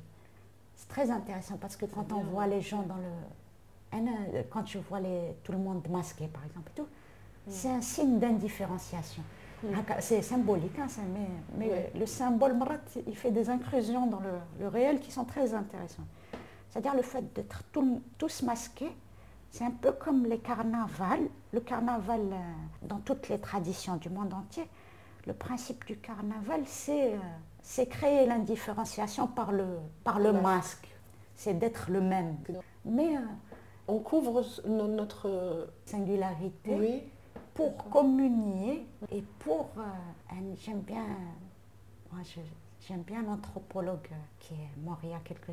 [0.76, 3.12] C'est très intéressant parce que quand on bien, voit les gens dans le.
[3.94, 6.86] Euh, Quand je vois les, tout le monde masqué, par exemple, tout,
[7.48, 9.22] c'est un signe d'indifférenciation.
[9.62, 9.68] Mm.
[9.88, 11.92] Ah, C'est symbolique, hein, ça, mais, mais Ouais.
[11.94, 16.06] le symbole Marat, il fait des incursions dans le, le réel qui sont très intéressantes.
[16.70, 18.90] C'est-à-dire le fait d'être tout- tous masqués,
[19.52, 21.28] c'est un peu comme les carnavals.
[21.52, 22.36] Le carnaval, euh,
[22.82, 24.68] dans toutes les traditions du monde entier,
[25.26, 29.66] le principe du carnaval, c'est euh, créer l'indifférenciation par le,
[30.04, 30.40] par le Ouais.
[30.40, 30.88] masque.
[31.36, 32.36] C'est d'être le même.
[32.84, 33.20] Mais euh,
[33.88, 35.28] On couvre no- notre...
[35.28, 37.02] euh, singularité Oui,
[37.54, 39.68] pour communier et pour...
[39.78, 39.82] euh,
[40.64, 41.04] J'aime bien,
[42.12, 42.40] moi, je-
[42.86, 44.08] j'aime bien l'anthropologue
[44.40, 45.52] qui est mort il y a quelques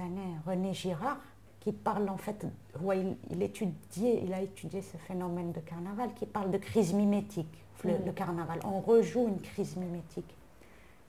[0.00, 1.18] années, René Girard,
[1.60, 2.46] qui parle en fait,
[2.80, 6.92] ouais, il, il étudiait, il a étudié ce phénomène de carnaval, qui parle de crise
[6.94, 8.04] mimétique, le, Mhm.
[8.06, 8.60] le carnaval.
[8.64, 10.34] On rejoue une crise mimétique.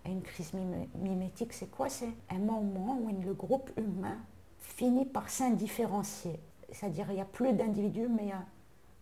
[0.05, 1.89] Et une crise mimé- mimétique, c'est quoi?
[1.89, 4.17] C'est un moment où le groupe humain
[4.59, 6.39] finit par s'indifférencier.
[6.71, 8.43] C'est-à-dire il n'y a plus d'individus, mais il y a,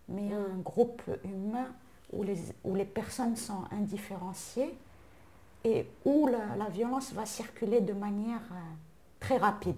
[0.09, 1.67] mais il y a un groupe humain
[2.13, 4.75] où les, où les personnes sont indifférenciées
[5.63, 8.55] et où la, la violence va circuler de manière euh,
[9.19, 9.75] très rapide.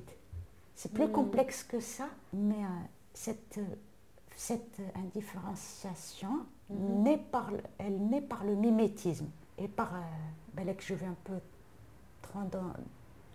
[0.76, 1.12] C'est plus Mhm.
[1.12, 2.68] complexe que ça, mais euh,
[3.14, 3.66] cette, euh,
[4.36, 7.04] cette indifférenciation Mhm.
[7.04, 9.26] naît par, le- elle naît par le mimétisme
[9.58, 10.00] et par, euh,
[10.54, 11.34] ben là que je vais un peu
[12.22, 12.74] trop, dans-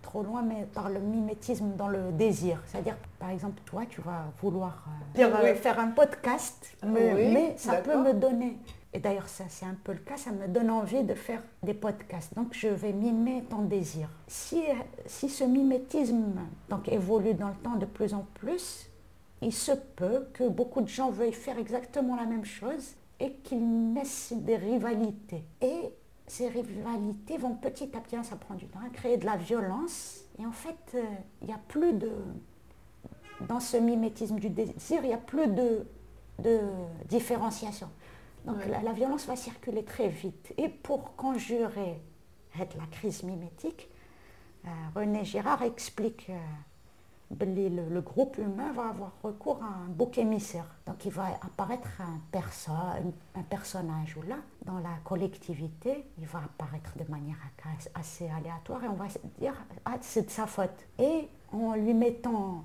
[0.03, 2.62] trop loin, mais par le mimétisme dans le désir.
[2.66, 4.85] C'est-à-dire, par exemple, toi, tu vas vouloir
[5.18, 5.59] euh, euh, Oui.
[5.59, 8.59] faire un podcast, mais, Oui, mais ça peut me donner,
[8.92, 11.75] et d'ailleurs ça c'est un peu le cas, ça me donne envie de faire des
[11.75, 12.35] podcasts.
[12.35, 14.09] Donc je vais mimer ton désir.
[14.29, 14.62] Si,
[15.07, 16.35] si ce mimétisme
[16.68, 18.88] donc, évolue dans le temps de plus en plus,
[19.42, 23.92] il se peut que beaucoup de gens veuillent faire exactement la même chose et qu'il
[23.92, 25.44] naisse des rivalités.
[25.61, 25.90] Et
[26.27, 29.37] ces rivalités vont petit à petit, hein, ça prend du temps, à créer de la
[29.37, 30.20] violence.
[30.38, 31.03] Et en fait, euh,
[31.42, 32.11] il n'y a plus de...
[33.48, 35.87] Dans ce mimétisme du désir, il n'y a plus de,
[36.38, 36.61] de
[37.09, 37.88] différenciation.
[38.44, 38.68] Donc Ouais.
[38.68, 40.53] la, la violence va circuler très vite.
[40.57, 42.00] Et pour conjurer
[42.59, 43.88] la crise mimétique,
[44.64, 46.38] euh, René Girard explique euh,
[47.40, 50.66] le, groupe humain va avoir recours à un bouc émissaire.
[50.87, 52.20] Donc il va apparaître un,
[53.35, 57.37] un personnage ou là, dans la collectivité, il va apparaître de manière
[57.94, 59.07] assez aléatoire et on va
[59.38, 60.87] dire ah c'est de sa faute.
[60.99, 62.64] Et en lui mettant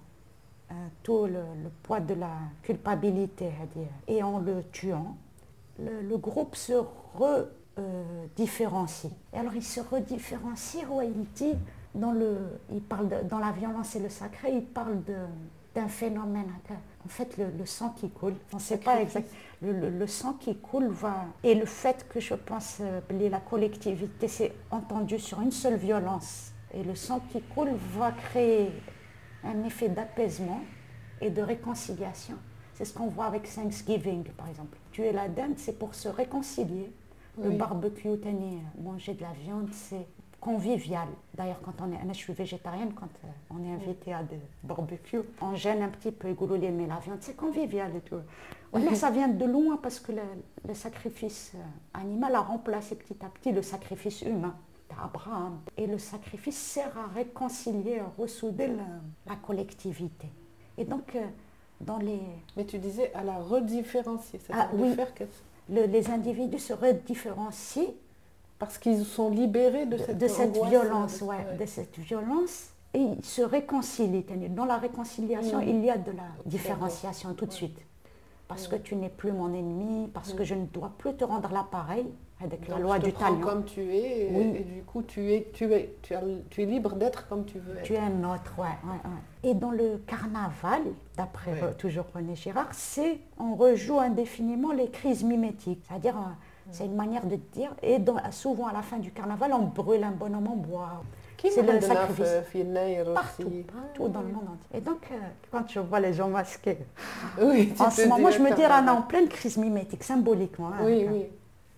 [0.72, 1.42] euh, tout le,
[1.82, 3.52] poids de la culpabilité
[4.08, 5.18] et en le tuant,
[5.80, 6.74] le, groupe se
[7.16, 9.12] redifférencie.
[9.34, 11.56] et alors il se redifférencie, où il dit,
[11.96, 14.98] dans, le, il parle dans la violence et le sacré, il parle
[15.76, 16.52] d'un phénomène.
[17.06, 19.38] En fait, le, sang qui coule, on ne sait pas exactement.
[19.62, 21.26] Le, sang qui coule va.
[21.44, 26.54] Et le fait que je pense euh, la collectivité s'est entendue sur une seule violence
[26.74, 28.72] et le sang qui coule va créer
[29.44, 30.62] un effet d'apaisement
[31.22, 32.36] et de réconciliation.
[32.74, 34.78] C'est ce qu'on voit avec Thanksgiving, par exemple.
[34.92, 36.92] Tuer la dinde, c'est pour se réconcilier.
[37.42, 38.10] Le barbecue,
[38.82, 40.06] manger de la viande, c'est
[40.40, 41.08] convivial.
[41.34, 45.22] D'ailleurs, quand on est, je suis végétarienne, quand euh, on est invité à des barbecues,
[45.42, 48.20] on gêne un petit peu, mais la viande, c'est convivial et tout.
[48.74, 53.30] Là, ça vient de loin parce que le, sacrifice euh, animal a remplacé petit à
[53.30, 54.56] petit le sacrifice humain
[54.90, 55.60] d'Abraham.
[55.78, 58.70] Et le sacrifice sert à réconcilier, à ressouder
[59.26, 60.28] la, collectivité.
[60.78, 61.26] Et donc, euh,
[61.82, 62.22] dans les...
[62.56, 64.94] Mais tu disais à la redifférencier, c'est-à-dire ah, oui.
[64.94, 65.24] faire que...
[65.70, 67.94] les individus se redifférencient
[68.60, 73.26] parce qu'ils sont libérés de cette, de, cette violence, ouais, de cette violence, et ils
[73.26, 74.26] se réconcilient.
[74.50, 77.80] Dans la réconciliation, il y a de la différenciation tout de suite.
[78.48, 81.50] Parce que tu n'es plus mon ennemi, parce que je ne dois plus te rendre
[81.54, 82.08] l'appareil,
[82.42, 83.40] avec la loi du talion.
[83.42, 87.46] comme tu es, et, du coup tu es, tu es, tu es, libre d'être comme
[87.46, 87.84] tu veux être.
[87.84, 90.82] Tu es un autre, ouais, ouais, Et dans le carnaval,
[91.18, 96.32] d'après toujours René Girard, c'est on rejoue indéfiniment les crises mimétiques, c'est-à-dire euh,
[96.72, 97.72] c'est une manière de dire.
[97.82, 97.98] Et
[98.32, 101.04] souvent à la fin du carnaval, on brûle un bonhomme en bois.
[101.42, 102.28] C'est le sacrifice.
[103.14, 104.78] Partout, partout dans le monde entier.
[104.78, 105.16] Et donc, euh,
[105.52, 106.80] quand je vois les gens masqués,
[107.40, 110.70] en ce moment, je me dis, ah non, en pleine crise mimétique, symboliquement.
[110.74, 111.26] Hein, oui, oui.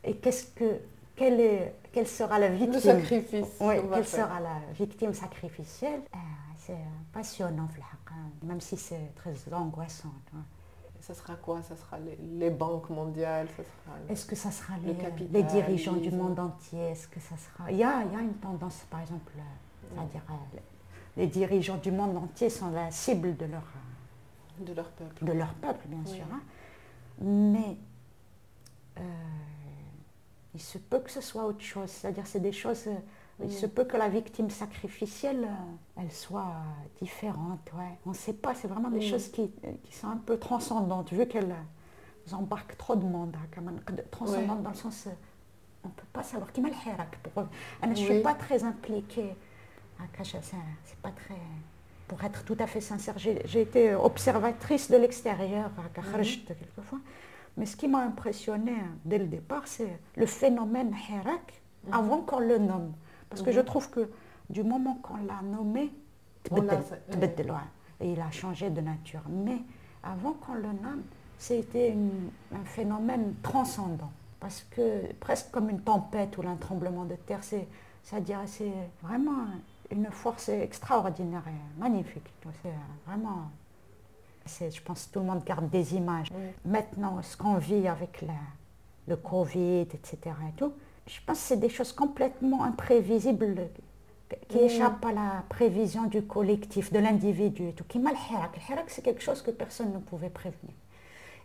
[0.04, 0.80] Et qu'est-ce que,
[1.16, 3.48] quelle, est, quelle sera la victime Le sacrifice.
[3.60, 6.02] Oui, quelle sera la victime sacrificielle?
[6.14, 6.18] Euh,
[6.58, 6.74] C'est
[7.14, 7.68] passionnant,
[8.10, 10.10] hein, même si c'est très angoissant.
[11.02, 11.62] Ça sera quoi?
[11.64, 11.98] Ça sera
[12.40, 13.48] les, banques mondiales
[14.08, 16.80] Est-ce que ça sera les, dirigeants du monde entier?
[16.80, 19.42] Est-ce que ça sera il y, a, il y, a, une tendance, par exemple, euh,
[19.90, 20.60] c'est-à-dire euh,
[21.18, 23.64] les dirigeants du monde entier sont la cible de leur,
[24.60, 25.26] de leur peuple.
[25.26, 26.26] De leur peuple, bien sûr.
[26.32, 26.42] Hein.
[27.20, 27.78] Mais
[30.54, 31.90] il se peut que ce soit autre chose.
[31.90, 32.88] C'est-à-dire, c'est des choses.
[33.40, 36.54] Euh, il se peut que la victime sacrificielle, euh, elle soit
[37.00, 37.72] différente.
[37.78, 37.98] Ouais.
[38.06, 38.54] On ne sait pas.
[38.56, 39.52] C'est vraiment des choses qui,
[39.84, 41.56] qui, sont un peu transcendantes, vu qu'elles
[42.32, 43.36] embarquent trop de monde.
[43.58, 43.74] Hein,
[44.12, 45.08] transcendantes dans le sens.
[45.08, 45.12] Euh,
[45.84, 49.36] on ne peut pas savoir qui m'a le Je ne suis pas très impliquée.
[50.14, 51.36] C'est pas très.
[52.08, 57.00] Pour être tout à fait sincère, j'ai été observatrice de l'extérieur à quelquefois.
[57.58, 61.94] Mais ce qui m'a impressionné hein, dès le départ, c'est le phénomène Hirak mhm.
[61.94, 62.94] avant qu'on le nomme.
[63.32, 64.12] Parce que je trouve que
[64.50, 65.92] du moment qu'on l'a nommé,
[68.02, 69.22] et il a changé de nature.
[69.30, 69.58] Mais
[70.04, 71.04] avant qu'on le nomme,
[71.38, 71.96] c'était
[72.54, 74.12] un phénomène transcendant.
[74.40, 79.46] Parce que presque comme une tempête ou un tremblement de terre, c'est-à-dire c'est vraiment
[79.90, 82.30] une force extraordinaire et magnifique.
[82.62, 82.74] C'est
[83.08, 83.50] vraiment
[84.46, 86.28] je pense que tout le monde garde des images.
[86.66, 88.26] Maintenant, ce qu'on vit avec
[89.08, 90.18] le Covid, etc.
[90.50, 90.74] Et tout,
[91.08, 93.70] je pense que c'est des choses complètement imprévisibles
[94.48, 97.84] qui échappent à la prévision du collectif, de l'individu et tout.
[97.84, 100.74] Qui mal Le c'est quelque chose que personne ne pouvait prévenir.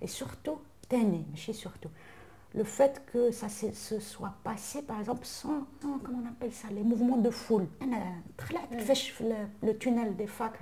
[0.00, 0.58] Et surtout,
[0.92, 1.88] mais surtout
[2.56, 6.82] le fait que ça se soit passé, par exemple, sans, comment on appelle ça, les
[6.82, 7.66] mouvements de foule.
[9.62, 10.58] Le, tunnel des facs,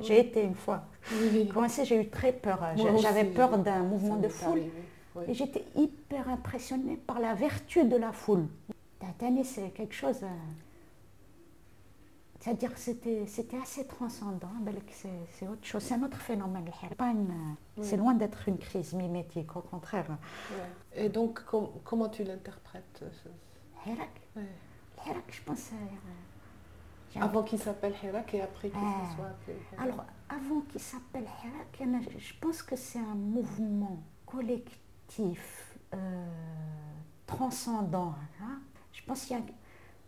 [0.00, 0.84] j'ai été une fois.
[1.84, 2.58] j'ai eu très peur.
[3.00, 4.62] J'avais peur d'un mouvement de foule.
[5.28, 8.46] Et j'étais hyper impressionnée par la vertu de la foule.
[9.44, 10.28] c'est quelque chose euh,
[12.46, 14.52] c'est-à-dire que c'était assez transcendant,
[15.32, 16.70] c'est autre chose, c'est un autre phénomène.
[17.82, 20.06] C'est loin d'être une crise mimétique, au contraire.
[20.94, 21.40] Et donc,
[21.82, 23.02] comment tu l'interprètes
[23.84, 24.20] Hirak
[25.04, 25.70] Hirak, je pense...
[25.72, 31.24] Euh, avant qu'il s'appelle Hirak et après qu'il euh, soit appelé Alors, avant qu'il s'appelle
[31.24, 34.78] Hirak, je pense que c'est un mouvement collectif,
[35.20, 36.26] euh,
[37.26, 38.14] transcendant.
[38.42, 38.58] Hein.
[38.92, 39.42] Je pense qu'il y a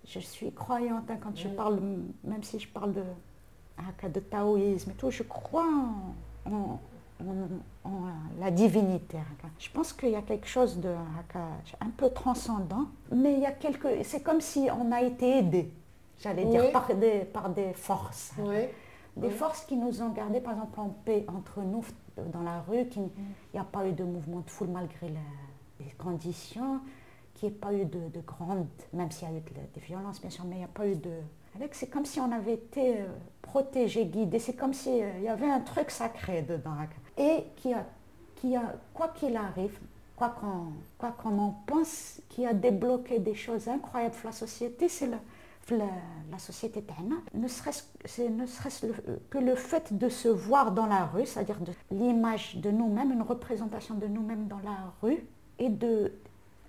[0.08, 1.80] je suis croyante hein, quand je parle,
[2.24, 3.02] même si je parle de,
[4.08, 5.68] de taoïsme et tout, je crois
[6.46, 6.78] en,
[8.38, 9.18] la divinité.
[9.58, 10.94] Je pense qu'il y a quelque chose de
[11.80, 15.74] un peu transcendant, mais il y a quelque, c'est comme si on a été aidé,
[16.20, 18.32] j'allais dire, par des, par des forces.
[19.16, 21.84] Des forces qui nous ont gardés, par exemple, en paix entre nous,
[22.33, 23.09] dans la rue, qu'il
[23.54, 26.81] n'y a pas eu de mouvement de foule malgré la- les conditions,
[27.35, 29.81] qu'il n'y ait pas eu de, de grandes, même s'il y a eu de des
[29.81, 31.11] violences bien sûr, mais il n'y a pas eu de...
[31.72, 33.07] C'est comme si on avait été euh,
[33.42, 36.74] protégé, guidé, c'est comme s'il il y avait un truc sacré dedans.
[37.16, 37.85] Et qui a,
[38.37, 39.76] qui a quoi qu'il arrive,
[40.14, 44.14] quoi qu'on quoi qu'on en pense, qui a débloqué des choses incroyables.
[44.14, 45.18] Pour la société, c'est la,
[45.71, 45.86] la,
[46.31, 47.15] la société تاعنا.
[47.33, 51.25] ne serait-ce c'est ne serait-ce le- que le fait de se voir dans la rue,
[51.25, 55.19] c'est-à-dire de l'image de nous-mêmes, une représentation de nous-mêmes dans la rue,
[55.59, 56.13] et de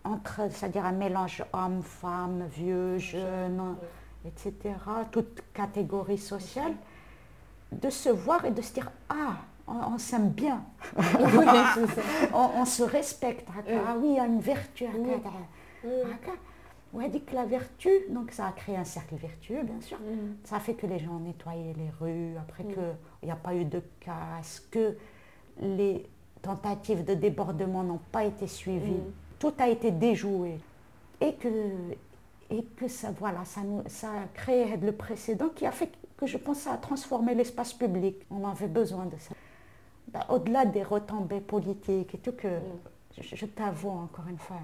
[0.05, 3.77] entre, c'est-à-dire un mélange homme, femme, vieux, jeune,
[4.25, 4.53] etc.,
[5.11, 6.75] toute catégorie sociale,
[7.73, 9.37] de se voir et de se dire ah
[9.67, 10.63] on, on s'aime bien,
[12.35, 14.85] on, on se respecte, ah oui il y a une vertu,
[16.92, 19.98] Ouais, dit que la vertu, donc ça a créé un cercle vertueux, bien sûr.
[20.00, 20.38] Mm.
[20.44, 22.74] Ça a fait que les gens ont nettoyé les rues, après mm.
[22.74, 24.98] qu'il n'y a pas eu de casse, que
[25.62, 26.06] les
[26.42, 28.92] tentatives de débordement n'ont pas été suivies.
[28.92, 29.14] Mm.
[29.38, 30.60] Tout a été déjoué.
[31.22, 31.50] Et que,
[32.50, 36.26] et que ça, voilà, ça, nous, ça a créé le précédent qui a fait que
[36.26, 38.16] je pense ça a transformé l'espace public.
[38.32, 39.36] On avait besoin de ça.
[40.08, 42.60] Bah, au-delà des retombées politiques et tout, que
[43.22, 44.58] je t'avoue encore une fois,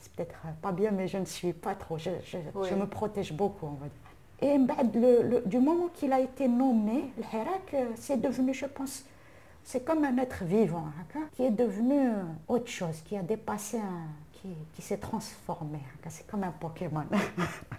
[0.00, 3.32] c'est peut-être euh, pas bien, mais je ne suis pas trop, je, je, me protège
[3.32, 4.04] beaucoup, on va dire.
[4.40, 8.52] Et ben, le, le, du moment qu'il a été nommé, le Hirak, euh, c'est devenu,
[8.52, 9.04] je pense,
[9.64, 10.86] c'est comme un être vivant
[11.34, 14.06] qui est devenu euh, autre chose, qui a dépassé un,
[14.74, 15.78] qui, s'est transformé.
[16.08, 17.06] C'est comme un Pokémon.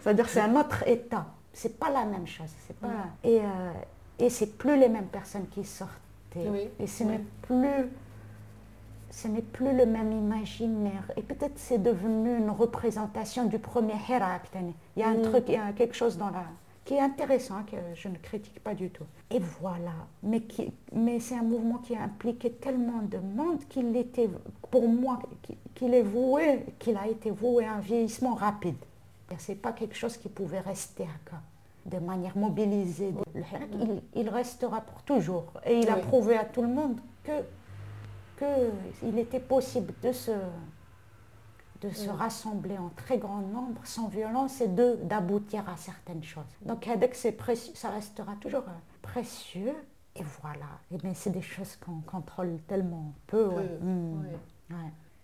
[0.00, 1.26] C'est-à-dire c'est un autre état.
[1.52, 2.50] C'est pas la même chose.
[2.66, 2.88] C'est pas...
[3.22, 3.72] Et, euh,
[4.18, 6.70] et c'est plus les mêmes personnes qui sortaient.
[6.80, 7.88] Et ce n'est plus
[9.14, 11.10] ce n'est plus le même imaginaire.
[11.16, 13.94] Et peut-être c'est devenu une représentation du premier
[14.52, 14.74] tani.
[14.96, 16.44] Il y a un truc, il y a quelque chose dans la
[16.84, 19.04] qui est intéressant, que je ne critique pas du tout.
[19.30, 19.94] Et voilà.
[20.22, 24.28] Mais, qui- mais c'est un mouvement qui a impliqué tellement de monde qu'il était,
[24.70, 25.18] pour moi,
[25.74, 28.76] qu'il- est voué, qu'il a été voué à un vieillissement rapide.
[29.38, 31.40] Ce n'est pas quelque chose qui pouvait rester à cas,
[31.86, 33.14] de manière mobilisée.
[33.34, 35.46] Le Hirak, il, il restera pour toujours.
[35.64, 37.32] Et il a prouvé à tout le monde que
[38.38, 40.32] qu'il était possible de se,
[41.80, 42.12] de se mm.
[42.12, 46.44] rassembler en très grand nombre sans violence et d'aboutir à certaines choses.
[46.62, 46.88] Donc
[47.36, 49.74] précieux, ça restera toujours euh, précieux.
[50.16, 50.66] Et voilà.
[50.92, 53.50] Et bien c'est des choses qu'on contrôle tellement peu.
[53.80, 54.26] Mm.
[54.70, 54.76] Ouais.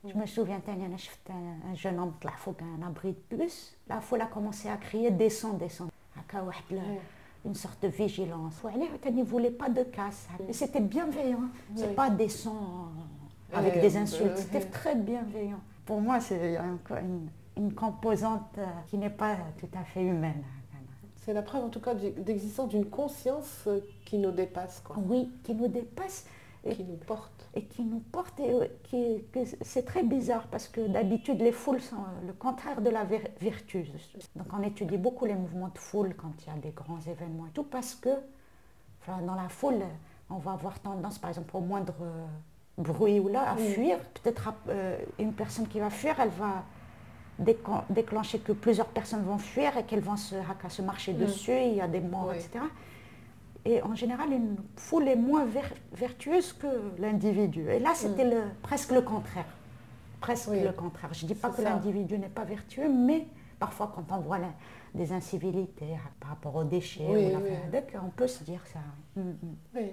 [0.05, 0.21] Je mm.
[0.21, 2.33] me souviens, Tania, j'ai un jeune homme qui a
[2.65, 3.77] un abri de bus.
[3.89, 5.91] La fois, il a commencé à crier «descend, descend»
[7.45, 8.55] une sorte de vigilance.
[9.05, 10.29] Elle ne voulait pas de casse.
[10.33, 10.45] Hein.
[10.53, 11.43] C'était bienveillant.
[11.43, 11.75] Hein.
[11.77, 12.89] Ce n'est pas hein, des sons
[13.53, 14.37] avec des insultes.
[14.37, 15.61] C'était très bienveillant.
[15.87, 16.57] Pour moi, c'est
[17.57, 20.43] une, composante euh, qui n'est pas tout à fait humaine.
[21.17, 24.83] C'est la preuve en tout cas d'existence d'une conscience euh, qui nous dépasse.
[25.07, 26.27] Oui, qui nous dépasse.
[26.65, 28.39] Et qui nous porte et qui nous porte.
[28.41, 32.91] Et qui, que c'est très bizarre parce que d'habitude, les foules sont le contraire de
[32.91, 33.87] la ver- vertu.
[34.37, 37.47] Donc on étudie beaucoup les mouvements de foule quand il y a des grands événements
[37.47, 38.11] et tout parce que
[39.03, 39.81] enfin, dans la foule,
[40.31, 42.27] on va avoir tendance, par exemple, au moindre euh,
[42.79, 43.73] bruit ou là, à Oui.
[43.73, 43.99] fuir.
[44.23, 46.63] Peut-être euh, une personne qui va fuir, elle va
[47.43, 50.37] déclen- déclencher que plusieurs personnes vont fuir et qu'elles vont se,
[50.83, 52.37] marcher dessus, il y a des morts, Oui.
[52.37, 52.65] etc.
[53.65, 56.67] Et en général, une foule est moins ver- vertueuse que
[56.99, 57.69] l'individu.
[57.71, 59.45] Et là, c'était le, presque le contraire.
[60.21, 60.61] Presque Oui.
[60.63, 61.13] le contraire.
[61.13, 63.27] Je ne dis pas que l'individu n'est pas vertueux, mais
[63.59, 64.53] parfois, quand on voit la-
[64.95, 67.81] des incivilités par rapport aux déchets, Oui, ou la oui.
[68.03, 68.81] on peut se dire ça.
[69.17, 69.37] Mm, mm.
[69.77, 69.91] Oui.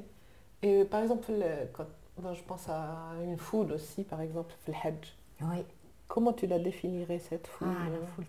[0.64, 1.86] Et par exemple, le- quand,
[2.18, 5.16] ben, je pense à une foule aussi, par exemple, le Hajj.
[5.42, 5.64] Oui.
[6.08, 7.68] Comment tu la définirais, cette foule?
[7.70, 8.26] Ah, la euh, foule.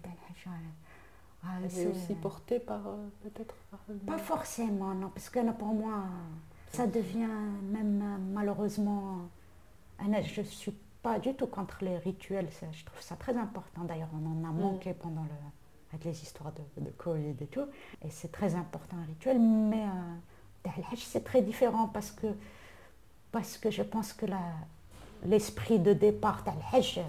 [1.48, 3.54] Ah, Elle est c'est- aussi portée par, euh, peut-être,
[4.06, 6.04] Pas forcément, non, parce que pour moi,
[6.72, 7.26] ça devient
[7.62, 9.18] même euh, malheureusement.
[10.00, 13.82] Je ne suis pas du tout contre les rituels, ça, je trouve ça très important.
[13.84, 15.28] D'ailleurs, on en a manqué pendant le,
[15.92, 17.66] avec les histoires de, de Covid et tout,
[18.04, 22.26] et c'est très important un rituel, mais euh, c'est très différent parce que,
[23.32, 24.26] parce que je pense que
[25.24, 27.00] l'esprit de départ d'Al Hajj,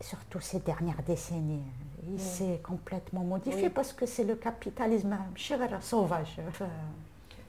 [0.00, 1.62] surtout ces dernières décennies.
[2.08, 5.26] Il s'est complètement modifié parce que c'est le capitalisme hein,
[5.80, 6.38] sauvage.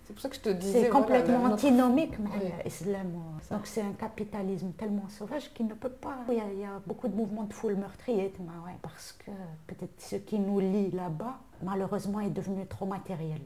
[0.07, 0.83] C'est pour ça que je te disais.
[0.83, 2.49] C'est complètement antinomique, oui.
[2.49, 3.03] Hein.
[3.51, 6.19] Donc c'est un capitalisme tellement sauvage qu'il ne peut pas.
[6.29, 8.33] Il y, a, il y, a, beaucoup de mouvements de foule meurtriers,
[8.81, 9.31] parce que
[9.67, 13.41] peut-être ce qui nous lie là-bas, malheureusement, est devenu trop matériel.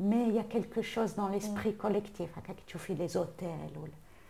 [0.00, 1.76] Mais il y a quelque chose dans l'esprit mm.
[1.76, 3.48] collectif, à tu fais les hôtels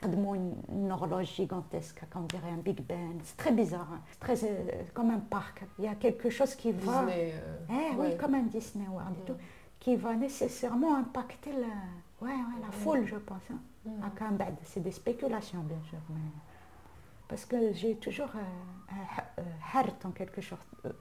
[0.03, 3.19] une, une horloge gigantesque, comme on dirait un Big Ben.
[3.25, 4.01] C'est très bizarre, hein.
[4.11, 5.65] c'est très, euh, comme un parc.
[5.79, 7.05] Il y a quelque chose qui va...
[7.05, 8.09] Disney, euh, Eh ouais.
[8.11, 9.37] oui, comme un Disney World et tout,
[9.81, 11.67] qui va nécessairement impacter la,
[12.21, 13.43] Ouais, ouais, la foule, je pense.
[13.53, 13.59] hein.
[13.85, 14.03] Mm.
[14.65, 15.99] C'est des spéculations, bien sûr.
[16.11, 16.17] mais-
[17.29, 20.67] Parce que j'ai toujours euh, un hart en quelque sorte.
[20.85, 20.93] euh,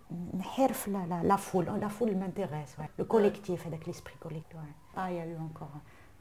[0.87, 1.67] la, la, la foule.
[1.79, 2.75] La foule m'intéresse.
[2.97, 4.57] Le collectif, avec l'esprit collectif.
[4.95, 5.71] Ah, il y a eu encore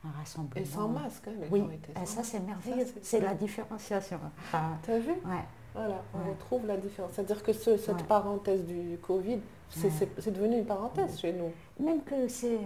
[0.07, 0.61] un.
[0.61, 1.61] Et sans masque, hein, les oui.
[1.61, 4.19] gens étaient ah, et ça c'est merveilleux, c'est la différenciation.
[4.51, 5.45] T'as vu ouais.
[5.75, 7.13] Voilà, on retrouve la différence.
[7.13, 11.53] C'est-à-dire que ce, cette parenthèse du Covid, c'est devenu une parenthèse chez nous.
[11.85, 12.59] Même que c'est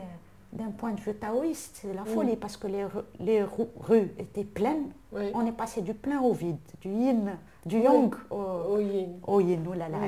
[0.53, 2.39] d'un point de vue taoïste, c'est la folie mm.
[2.39, 2.87] parce que les,
[3.19, 4.93] les rues, étaient pleines.
[5.13, 7.37] On est passé du plein au vide, du yin,
[7.67, 9.19] du yang au, yin.
[9.27, 9.99] Au yin, oh là là,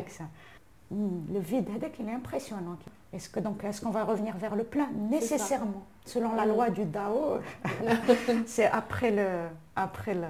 [0.90, 1.68] mm, le vide,
[1.98, 2.76] il est impressionnant.
[3.12, 5.84] Est-ce que donc est-ce qu'on va revenir vers le plein Nécessairement.
[6.06, 6.48] Selon la Mm.
[6.48, 7.38] loi du Dao,
[8.46, 10.26] c'est après le après le.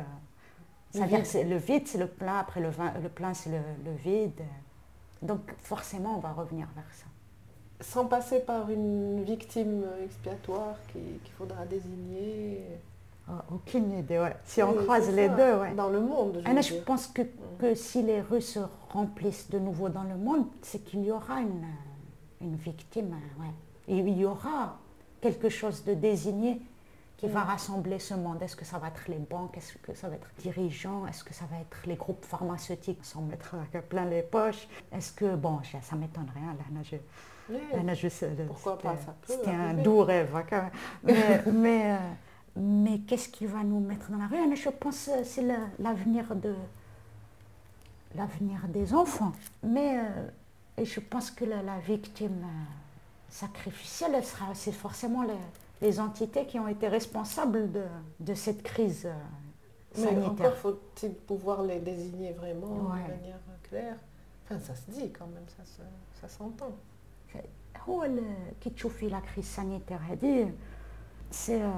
[0.91, 2.39] C'est-à-dire c'est le vide, c'est le plein.
[2.39, 4.43] Après le, vin- le plein, c'est le, le vide.
[5.23, 7.07] Donc forcément, on va revenir vers ça.
[7.81, 12.61] Sans passer par une victime expiatoire qui- qu'il faudra désigner.
[13.29, 14.37] Ah, aucune idée, ouais.
[14.45, 15.35] Si on croise les ça.
[15.35, 15.73] deux, ouais.
[15.75, 17.23] Dans le monde, je Ah, je pense que,
[17.59, 18.59] que si les rues se
[18.91, 21.65] remplissent de nouveau dans le monde, c'est qu'il y aura une,
[22.43, 23.13] une victime.
[23.15, 23.51] hein, ouais.
[23.89, 24.79] Il y aura
[25.21, 26.61] quelque chose de désigné
[27.17, 27.49] qui va Mm.
[27.49, 28.43] rassembler ce monde.
[28.43, 29.57] Est-ce que ça va être les banques?
[29.57, 31.07] Est-ce que ça va être les dirigeants?
[31.07, 32.99] Est-ce que ça va être les groupes pharmaceutiques?
[33.05, 36.97] Sans mettre euh, plein les poches Est-ce que, bon, ça m'étonnerait, hein, là, je,
[37.53, 37.85] Oui.
[37.85, 38.09] là, je
[38.49, 39.83] Pourquoi pas, ça C'était un arriver.
[39.83, 40.71] doux rêve, hein, quand même.
[41.05, 41.99] Mais, mais, euh,
[42.57, 44.57] mais qu'est-ce qui va nous mettre dans la rue?
[44.57, 46.55] Je pense que c'est la- l'avenir de
[48.17, 49.33] l'avenir des enfants.
[49.63, 50.29] Mais euh,
[50.78, 52.64] et je pense que la, la victime euh,
[53.30, 55.44] sacrificielle, elle sera, c'est forcément les,
[55.82, 57.86] les entités qui ont été responsables de,
[58.20, 59.14] de cette crise euh,
[59.98, 60.30] Mais sanitaire.
[60.32, 63.04] encore faut-il pouvoir les désigner vraiment Ouais.
[63.04, 63.96] de manière claire.
[64.46, 66.74] Enfin, ça se dit quand même, ça se- ça s'entend.
[67.88, 70.52] هو ال- كي تشوفي لا كريز سانيتير هذه
[71.32, 71.72] سي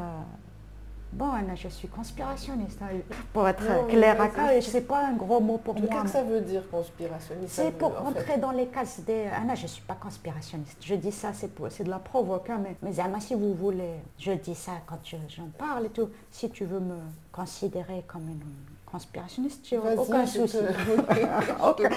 [1.14, 2.96] Bon, Anna, je suis conspirationniste, hein,
[3.32, 5.82] pour être Non, clair mais à cas, et c'est pas un gros mot pour Mais
[5.82, 5.90] moi.
[5.90, 8.98] Qu'est-ce que mais ça veut dire conspirationniste C'est pour en rentrer fait, dans les cases
[9.00, 9.26] des...
[9.26, 10.78] Anna, je ne suis pas conspirationniste.
[10.84, 11.54] Je dis ça, c'est
[11.84, 12.50] de la provoque.
[12.50, 16.08] hein, mais, mais si vous voulez, je dis ça quand je- j'en parle et tout.
[16.32, 16.96] Si tu veux me
[17.30, 18.42] considérer comme une
[18.84, 20.56] conspirationniste, j'ai Vas-y, aucun te- souci.
[21.64, 21.90] aucun,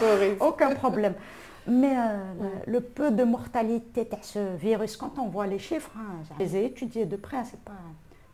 [0.46, 1.16] aucun problème.
[1.66, 2.18] Mais euh,
[2.68, 6.56] le peu de mortalité de ce virus, quand on voit les chiffres, hein, je les
[6.56, 7.74] ai étudiés de près, c'est pas.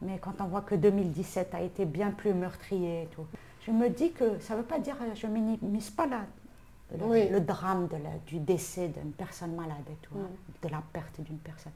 [0.04, 3.26] Mais quand on voit que 2017 a été bien plus meurtrier et tout,
[3.66, 6.22] je me dis que ça ne veut pas dire, euh, je minimise pas la,
[6.97, 7.30] le, Oui.
[7.30, 10.28] le drame de la- du décès d'une personne malade et tout, hein,
[10.62, 11.72] de la perte d'une personne.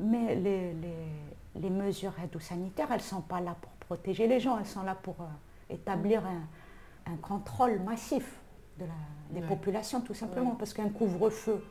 [0.00, 4.58] Mais les, les, les mesures sanitaires, elles ne sont pas là pour protéger les gens,
[4.58, 8.38] elles sont là pour euh, établir un, un contrôle massif
[8.78, 11.64] de la, des populations, tout simplement, parce qu'un couvre-feu,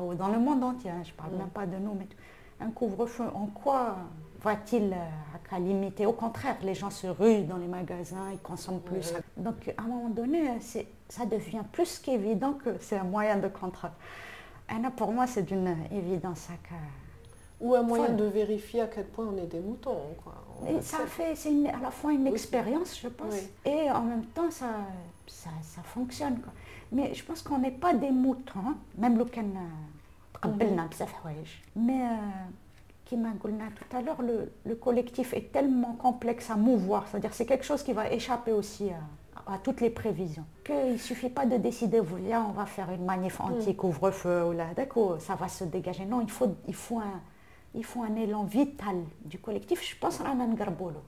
[0.00, 2.16] oh, dans le monde entier, hein, je ne parle même pas de nous, mais tout,
[2.60, 3.96] un couvre-feu, en quoi
[4.46, 6.06] va-t-il euh, à limiter?
[6.06, 9.12] Au contraire, les gens se ruent dans les magasins, ils consomment plus.
[9.36, 13.48] Donc à un moment donné, euh, ça devient plus qu'évident que c'est un moyen de
[13.48, 13.90] contrôle.
[14.70, 16.48] Et là, pour moi, c'est d'une évidence.
[16.62, 16.74] Que...
[17.64, 20.14] Ou un moyen de vérifier à quel point on est des moutons.
[20.22, 20.34] Quoi.
[20.68, 23.34] Et ça fait, c'est à la fois une expérience, je pense,
[23.64, 24.70] et en même temps, ça,
[25.26, 26.38] ça, ça fonctionne.
[26.40, 26.52] Quoi.
[26.92, 28.76] Mais je pense qu'on n'est pas des moutons, hein.
[28.96, 29.42] même le can...
[29.42, 31.06] Euh, mm-hmm.
[31.74, 32.02] Mais
[33.06, 37.64] qui m'a tout à l'heure, le, collectif est tellement complexe à mouvoir, c'est-à-dire c'est quelque
[37.64, 38.90] chose qui va échapper aussi
[39.46, 40.44] à, toutes les prévisions.
[40.64, 43.42] Qu'il ne suffit pas de décider, on va faire une manif mm.
[43.42, 46.04] anti-couvre-feu, ou là d'accord, ça va se dégager.
[46.04, 47.20] Non, il faut, il faut, un,
[47.74, 49.88] il faut un élan vital du collectif.
[49.88, 51.00] Je pense à Anan Garbolo,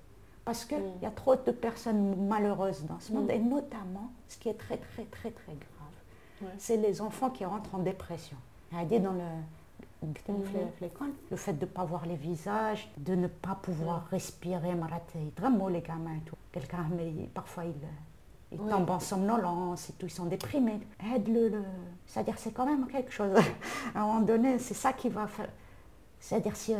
[0.45, 1.03] parce qu'il mm.
[1.03, 3.31] y a trop de personnes malheureuses dans ce monde, mm.
[3.31, 7.75] et notamment ce qui est très très très très grave, c'est les enfants qui rentrent
[7.75, 8.37] en dépression.
[8.73, 9.25] Elle dit dans le
[10.03, 15.33] le fait de ne pas voir les visages, de ne pas pouvoir respirer, marat, ils
[15.35, 16.37] drament, les gamins et tout.
[16.53, 17.75] Quelqu'un, mais parfois, ils,
[18.53, 18.71] ils Oui.
[18.71, 20.81] tombent en somnolence et tout, ils sont déprimés.
[21.15, 21.65] Aide-le, le-
[22.07, 23.37] c'est-à-dire c'est quand même quelque chose.
[23.95, 25.49] à un moment donné, c'est ça qui va faire.
[26.21, 26.79] C'est-à-dire si euh,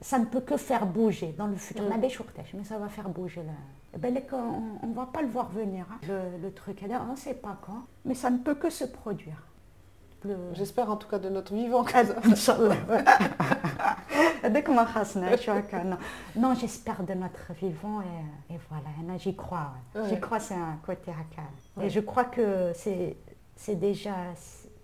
[0.00, 1.84] ça ne peut que faire bouger dans le futur.
[1.84, 1.88] Mm.
[1.92, 3.52] On a des shortages, mais ça va faire bouger là.
[3.94, 6.80] Eh ben, on ne va pas le voir venir, hein, le, le truc.
[6.82, 9.40] Là, On ne sait pas quand, mais ça ne peut que se produire.
[10.52, 12.76] J'espère en tout cas de notre vivant ah, Inch'Allah.
[15.84, 15.96] Non,
[16.36, 19.72] Non, j'espère de notre vivant et, et voilà, j'y crois.
[20.08, 21.42] J'y crois, c'est un côté haka.
[21.76, 21.86] Ouais.
[21.86, 23.16] Et je crois que c'est
[23.74, 24.14] déjà,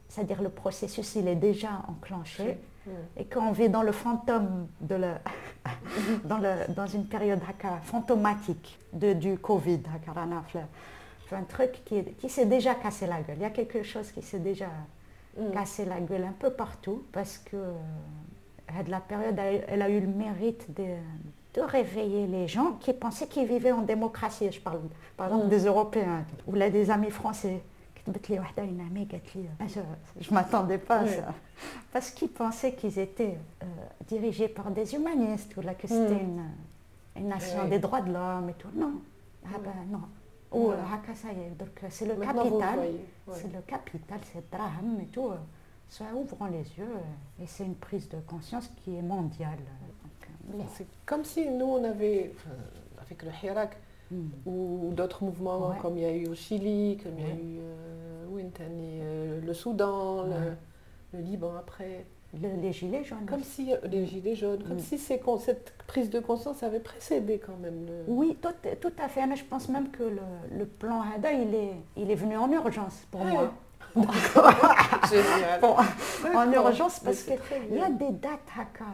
[0.09, 2.59] c'est-à-dire le processus, il est déjà enclenché
[3.17, 5.13] et qu'on vit dans le fantôme de le,
[6.25, 9.83] dans, le, dans une période haka, fantomatique de, du Covid,
[11.33, 13.37] un truc qui, qui s'est déjà cassé la gueule.
[13.37, 14.67] Il y a quelque chose qui s'est déjà
[15.41, 15.51] Mm.
[15.53, 19.39] casser la gueule un peu partout parce que euh, la période,
[19.69, 20.97] elle a eu le mérite de,
[21.55, 24.51] de réveiller les gens qui pensaient qu'ils vivaient en démocratie.
[24.51, 24.81] Je parle
[25.17, 25.51] par exemple mm.
[25.51, 27.63] des Européens ou là des amis français.
[30.21, 31.35] Je ne m'attendais pas à ça.
[31.93, 33.67] Parce qu'ils pensaient qu'ils étaient euh,
[34.09, 35.91] dirigés par des humanistes ou là que mm.
[35.91, 38.69] c'était une, nation des droits de l'homme et tout.
[38.75, 38.95] Non,
[39.45, 40.01] ah ben, non
[40.53, 40.77] euh,
[41.91, 43.35] c'est le capital ouais.
[43.35, 45.31] c'est le capital c'est draham et tout
[45.89, 49.59] ça ouvrant les yeux euh, et c'est une prise de conscience qui est mondiale
[50.53, 52.35] euh, C'est comme si nous, on avait,
[53.01, 53.77] avec le Hirak,
[54.11, 54.29] Mm.
[54.47, 55.77] ou d'autres mouvements, Ouais.
[55.81, 58.27] comme il y a eu au Chili, comme il y a eu euh,
[58.67, 62.07] euh, le Soudan, le, Liban après.
[62.33, 64.81] Le- les gilets jaunes Comme si, euh, les gilets jaunes, comme Mm.
[64.81, 68.05] si ces cette prise de conscience avait précédé quand même le...
[68.07, 68.49] Oui, tout,
[68.81, 69.23] tout à fait.
[69.35, 70.21] Je pense même que le,
[70.57, 73.53] le plan HADA, il est, il est venu en urgence pour Ah moi.
[75.11, 75.61] Génial.
[75.61, 75.75] Bon,
[76.35, 78.85] en urgence, parce c'est que très il y a des dates haka.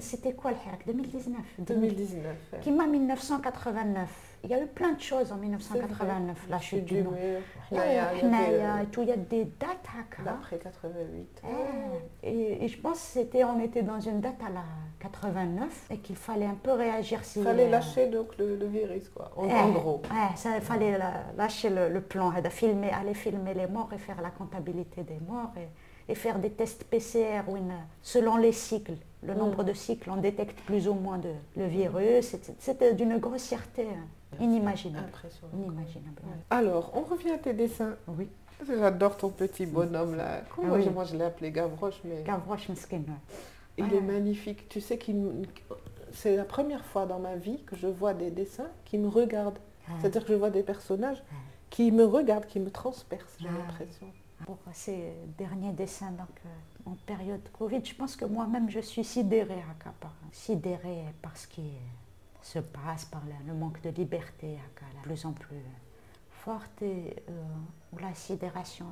[0.00, 0.86] C'était quoi le Hirak?
[0.86, 2.24] 2019 2019.
[2.52, 2.58] ouais.
[2.60, 4.08] Qui m'a 1989.
[4.44, 6.46] Il y a eu plein de choses en 1989.
[6.48, 7.12] La chute du mur.
[7.16, 9.02] euh, et tout.
[9.02, 10.22] Il y a des dates haka.
[10.24, 11.42] L'après 88.
[12.22, 14.62] Eh, Et, et je pense que c'était, on était dans une date à la
[15.00, 17.40] 89 et qu'il fallait un peu réagir si.
[17.40, 19.32] Il fallait euh, lâcher donc le, le virus, quoi.
[19.36, 20.02] En, Eh, gros.
[20.10, 23.98] ouais, ça, il fallait la- lâcher le, le plan, filmer, aller filmer les morts et
[23.98, 27.72] faire la comptabilité des morts et, et faire des tests PCR une-
[28.02, 28.96] selon les cycles,
[29.26, 29.38] le Mm.
[29.38, 32.36] nombre de cycles, on détecte plus ou moins de, le virus.
[32.58, 35.08] C'était- d'une grossièreté euh, inimaginable.
[36.50, 37.96] Alors, on revient à tes dessins.
[38.08, 38.28] Oui,
[38.66, 40.40] J'adore ton petit bonhomme là.
[40.54, 40.88] Comment Ah oui.
[40.88, 43.02] moi je l'ai appelé Gavroche, mais Gavroche Meskin,
[43.76, 43.94] il Ah.
[43.94, 44.66] est magnifique.
[44.70, 45.46] Tu sais qu'il
[46.12, 49.58] c'est la première fois dans ma vie que je vois des dessins qui me regardent.
[49.88, 49.92] Ah.
[50.00, 51.22] C'est-à-dire que je vois des personnages
[51.68, 53.58] qui me regardent, qui me transpercent, j'ai Ah.
[53.58, 54.06] l'impression.
[54.46, 56.48] Pour ces derniers dessins donc, euh,
[56.86, 61.46] en période Covid, je pense que moi-même je suis sidérée, Haka, par, sidérée par ce
[61.48, 61.72] qui
[62.42, 65.62] se passe, par le manque de liberté, Haka, de plus en plus
[66.30, 67.42] forte, et euh,
[68.00, 68.86] la sidération,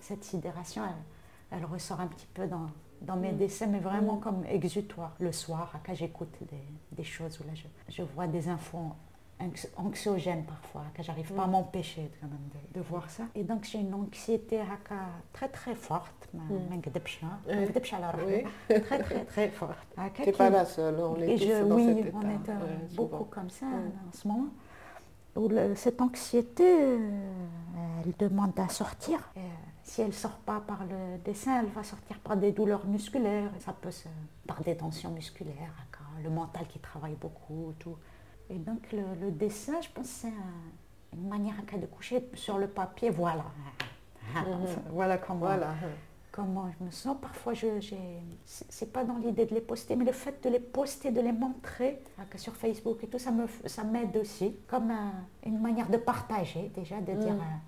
[0.00, 2.66] cette sidération, elle, elle ressort un petit peu dans,
[3.00, 3.36] dans mes Mm.
[3.38, 4.20] dessins, mais vraiment Mm.
[4.20, 5.14] comme exutoire.
[5.18, 6.62] Le soir, Haka, j'écoute des,
[6.92, 8.92] des choses où là je, je vois des infos
[9.76, 11.50] anxiogène parfois, que j'arrive pas à mm.
[11.50, 12.10] m'empêcher
[12.74, 13.24] de, voir ça.
[13.34, 14.60] Et donc j'ai une anxiété
[15.32, 16.40] très très forte, mm.
[18.26, 18.44] oui.
[18.80, 19.74] très très très forte.
[20.14, 23.66] Tu n'es pas la seule, on est je, oui, on est euh, beaucoup comme ça
[23.66, 24.48] en ce moment.
[25.36, 26.98] Où cette anxiété, euh,
[28.04, 29.18] elle demande à sortir.
[29.36, 29.40] Euh,
[29.82, 33.50] si elle ne sort pas par le dessin, elle va sortir par des douleurs musculaires.
[33.58, 34.08] Ça peut se,
[34.46, 35.74] par des tensions musculaires,
[36.22, 37.96] le mental qui travaille beaucoup, tout.
[38.50, 42.66] Et donc le, le dessin, je pense, c'est un- une manière de coucher sur le
[42.68, 43.10] papier.
[43.10, 43.44] Voilà.
[44.34, 44.42] Mhm.
[44.90, 45.74] Voilà comment Voilà.
[46.32, 47.16] comment je me sens.
[47.20, 47.66] Parfois, je,
[48.44, 51.30] c'est pas dans l'idée de les poster, mais le fait de les poster, de les
[51.32, 55.12] montrer ah, sur Facebook et tout, ça, me, f- ça m'aide aussi, comme un-
[55.46, 57.40] une manière de partager déjà, de dire Mm.
[57.40, 57.58] euh,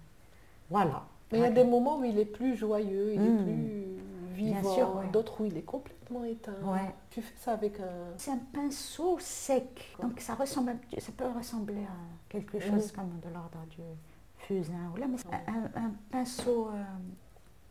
[0.71, 1.05] voilà.
[1.31, 3.25] Mais il y a Ah, des moments où il est plus joyeux, il Mm.
[3.39, 5.07] est plus vivant, ouais.
[5.13, 6.53] d'autres où il est complètement éteint.
[6.63, 6.95] Ouais.
[7.11, 8.17] Tu fais ça avec un...
[8.17, 11.97] C'est un pinceau sec, donc ça ressemble, ça peut ressembler à
[12.29, 12.97] quelque chose Mm.
[12.97, 13.83] comme de l'ordre du
[14.39, 15.17] fusain ou là, mais
[15.77, 16.83] un, pinceau euh,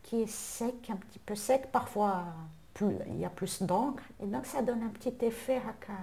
[0.02, 2.24] qui est sec, un petit peu sec, parfois
[2.74, 5.94] plus, il y a plus d'encre, et donc ça donne un petit effet haka,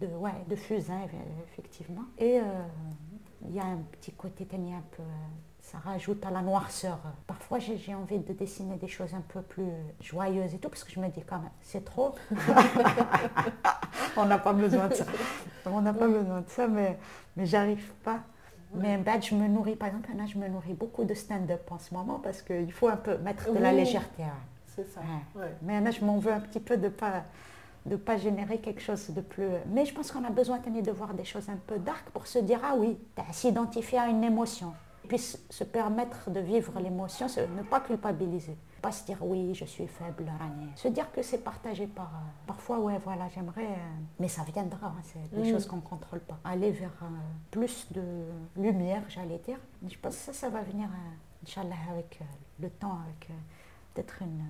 [0.00, 2.04] de, ouais, de fusain eff- effectivement.
[2.18, 2.44] Et euh,
[3.44, 5.06] il y a un petit côté tenu un peu, euh,
[5.72, 6.98] ça rajoute à la noirceur.
[7.26, 9.70] Parfois j'ai envie de dessiner des choses un peu plus
[10.00, 12.14] joyeuses et tout, parce que je me dis quand même, c'est trop.
[14.16, 15.04] On n'a pas besoin de ça.
[15.64, 16.98] On n'a pas besoin de ça, mais,
[17.36, 18.20] mais j'arrive pas.
[18.74, 21.78] Mais bah, je me nourris, par exemple, là, je me nourris beaucoup de stand-up en
[21.78, 24.24] ce moment parce qu'il faut un peu mettre de la légèreté.
[24.66, 25.00] C'est ça.
[25.00, 25.42] Ouais.
[25.42, 25.56] ouais.
[25.62, 27.24] Mais là, je m'en veux un petit peu de pas
[27.84, 29.48] de pas générer quelque chose de plus.
[29.66, 32.38] Mais je pense qu'on a besoin de voir des choses un peu dark pour se
[32.38, 34.72] dire ah oui, à s'identifier à une émotion,
[35.08, 37.26] puis se permettre de vivre l'émotion,
[37.56, 40.70] ne pas culpabiliser, pas se dire oui, je suis faible, Rani.
[40.76, 42.06] se dire que c'est partagé par.
[42.14, 43.76] euh, parfois ouais, voilà, j'aimerais, euh,
[44.20, 45.52] mais ça viendra, hein, c'est des Mm.
[45.52, 46.38] choses qu'on ne contrôle pas.
[46.44, 47.06] Aller vers euh,
[47.50, 48.02] plus de
[48.56, 49.58] lumière, j'allais dire.
[49.86, 50.88] Je pense que ça, ça va venir,
[51.44, 52.20] Inch'Allah, avec
[52.60, 53.28] le temps, avec
[53.94, 54.44] peut-être une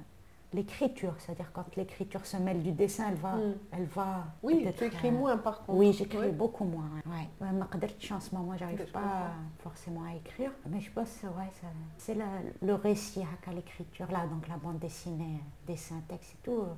[0.54, 3.54] l'écriture, c'est-à-dire quand l'écriture se mêle du dessin, elle va, hmm.
[3.72, 4.24] elle va.
[4.42, 5.78] Oui, tu écris euh, moins par contre.
[5.78, 6.88] Oui, j'écris beaucoup moins.
[7.06, 7.28] Ouais.
[7.40, 7.48] Ouais,
[7.98, 9.30] je en ce moment, j'arrive pas
[9.62, 11.50] forcément à écrire, mais je pense que ouais,
[11.98, 12.16] c'est
[12.62, 16.62] le récit hein, à l'écriture là, donc la bande dessinée, dessin, texte et tout.
[16.62, 16.74] Euh,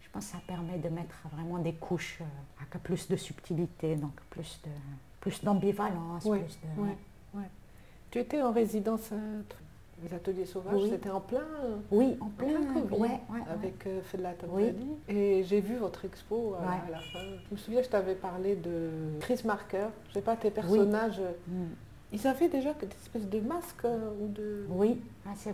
[0.00, 3.96] je pense que ça permet de mettre vraiment des couches euh, avec plus de subtilité,
[3.96, 4.70] donc plus de
[5.20, 7.40] plus d'ambivalence, plus de.
[8.10, 9.12] Tu étais en résidence
[10.02, 10.90] les ateliers sauvages, Oui.
[10.90, 11.42] c'était en plein,
[11.90, 13.40] Oui, en plein, plein Covid, ouais, ouais, ouais.
[13.50, 14.72] avec euh, Fela Oui.
[15.08, 16.76] Et j'ai vu votre expo à, Ouais.
[16.86, 17.18] à la fin.
[17.48, 18.90] Je me souviens, je t'avais parlé de
[19.20, 19.88] Chris Marker.
[20.08, 21.64] Je sais pas, tes personnages, euh, Mm.
[22.12, 24.66] ils avaient déjà des espèces de masques euh, ou de...
[24.70, 25.52] Oui, ah, c'est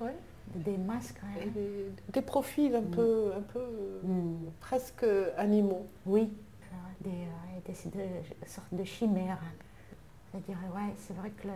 [0.00, 0.14] vrai.
[0.54, 1.20] Des masques.
[1.42, 2.90] Et des, des profils un Mm.
[2.90, 4.36] peu, un peu euh, Mm.
[4.60, 5.06] presque
[5.38, 5.86] animaux.
[6.04, 6.28] Oui,
[7.00, 7.10] des,
[7.64, 9.40] des, de- sortes de chimères.
[10.30, 11.54] C'est-à-dire, ouais, c'est vrai que le,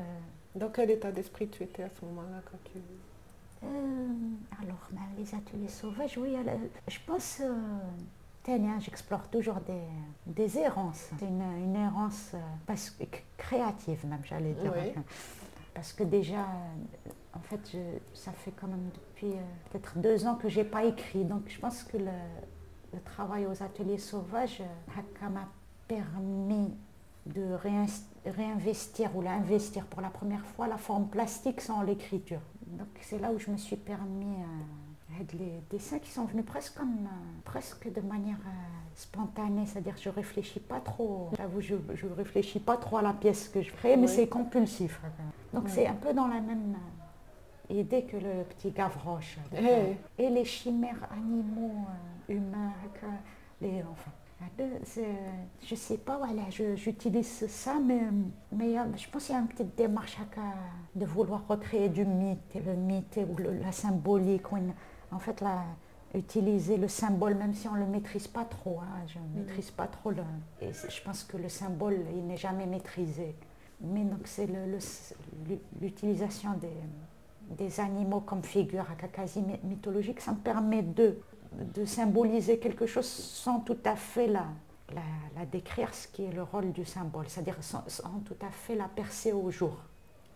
[0.55, 2.79] Dans quel état d'esprit tu étais à ce moment-là quand tu...
[3.65, 3.67] Euh,
[4.63, 9.81] alors, ben, les ateliers sauvages, oui, elle- je pense, euh, j'explore toujours des,
[10.27, 11.11] des errances.
[11.19, 13.05] C'est une, une errance euh, parce que-
[13.37, 14.73] créative même, j'allais dire.
[14.77, 14.93] Oui.
[15.73, 20.27] Parce que déjà, euh, en fait, je- ça fait quand même depuis euh, peut-être deux
[20.27, 21.25] ans que je n'ai pas écrit.
[21.25, 22.05] Donc, je pense que le,
[22.93, 25.49] le travail aux ateliers sauvages, euh, ça m'a
[25.89, 26.71] permis
[27.27, 27.57] de
[28.27, 32.41] réinvestir ou l'investir pour la première fois la forme plastique sans l'écriture.
[32.67, 36.77] Donc c'est là où je me suis permis euh, les dessins qui sont venus presque
[36.77, 38.51] comme euh, presque de manière euh,
[38.95, 41.31] spontanée, c'est-à-dire je réfléchis pas trop.
[41.37, 44.13] J'avoue, je, je réfléchis pas trop à la pièce que je crée, mais Oui.
[44.15, 45.01] c'est compulsif.
[45.53, 45.71] Donc Oui.
[45.75, 46.77] c'est un peu dans la même
[47.71, 49.39] euh, idée que le petit Gavroche.
[49.57, 49.97] Eh.
[50.23, 51.75] Et les chimères animaux,
[52.29, 53.07] humains, que
[53.65, 54.11] les, enfin,
[54.59, 55.05] de- c'est-
[55.65, 58.01] je sais pas, voilà, je- j'utilise ça, mais,
[58.53, 61.47] mais il y a- je pense qu'il y a une petite démarche à- de vouloir
[61.49, 64.53] recréer du mythe, et le mythe ou le- la symbolique.
[64.53, 64.75] ou une-
[65.13, 65.65] en fait, là,
[66.15, 68.81] utiliser le symbole, même si on ne le maîtrise pas trop.
[68.83, 70.23] hein, je ne maîtrise pas trop le.
[70.61, 73.35] Et je pense que le symbole, il n'est jamais maîtrisé.
[73.81, 76.69] Mais donc, c'est le- le- l'utilisation des,
[77.65, 81.19] des animaux comme figure à quasi my- mythologique, ça me permet de,
[81.75, 84.47] de symboliser quelque chose sans tout à fait la,
[84.95, 85.03] la,
[85.37, 88.75] la décrire, ce qui est le rôle du symbole, c'est-à-dire sans, sans tout à fait
[88.75, 89.77] la percer au jour.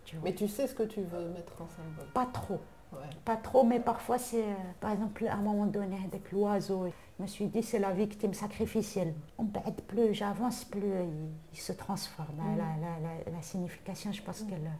[0.05, 0.17] tu.
[0.23, 2.11] Mais tu sais ce que tu veux mettre en symbole.
[2.13, 2.59] Pas trop,
[2.91, 2.97] Ouais.
[3.23, 7.21] pas trop, mais parfois c'est, euh, par exemple, à un moment donné, avec l'oiseau, je
[7.23, 9.13] me suis dit c'est la victime sacrificielle.
[9.37, 12.33] On pète plus j'avance, plus il, il se transforme.
[12.35, 12.57] Mm.
[12.57, 14.71] La, la- la- la signification, je pense qu'elle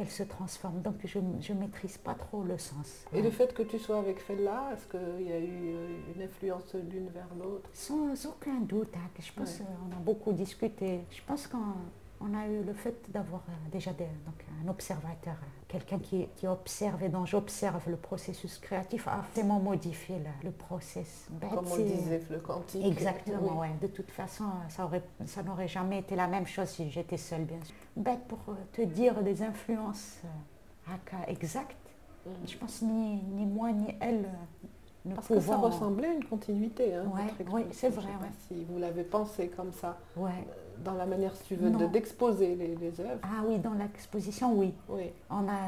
[0.00, 0.80] qu'elle se transforme.
[0.80, 3.04] Donc je ne maîtrise pas trop le sens.
[3.12, 6.22] Et le fait que tu sois avec Fella, est-ce qu'il y a eu euh, une
[6.22, 7.68] influence l'une vers l'autre?
[7.74, 9.66] Sans aucun doute, hein, que je pense Ouais.
[9.66, 11.00] qu'on a beaucoup discuté.
[11.10, 11.74] Je pense qu'on
[12.20, 16.26] on a eu le fait d'avoir euh, déjà des- donc un observateur, euh, quelqu'un qui,
[16.36, 21.28] qui observe et dont j'observe le processus créatif, a vraiment modifié le, le process.
[21.40, 22.84] Comme on le disait, le quantique.
[22.84, 23.68] Exactement, Oui.
[23.68, 23.70] ouais.
[23.80, 27.44] De toute façon, ça aurait, ça n'aurait jamais été la même chose si j'étais seule,
[27.44, 27.74] bien sûr.
[28.28, 30.18] Pour euh, te dire des influences
[30.86, 31.76] à cas exactes,
[32.26, 32.32] Mhm.
[32.48, 34.28] je pense ni, ni moi ni elle
[35.06, 36.94] ne Parce que ça ressemblait à une continuité.
[36.94, 38.26] Hein, Ouais, oui, c'est Je vrai, pas.
[38.46, 40.30] Si vous l'avez pensé comme ça, Ouais.
[40.84, 43.20] Dans la manière, si tu veux, de- d'exposer les, les œuvres.
[43.22, 44.72] Ah oui, dans l'exposition, oui.
[44.88, 45.10] Oui.
[45.30, 45.58] On a,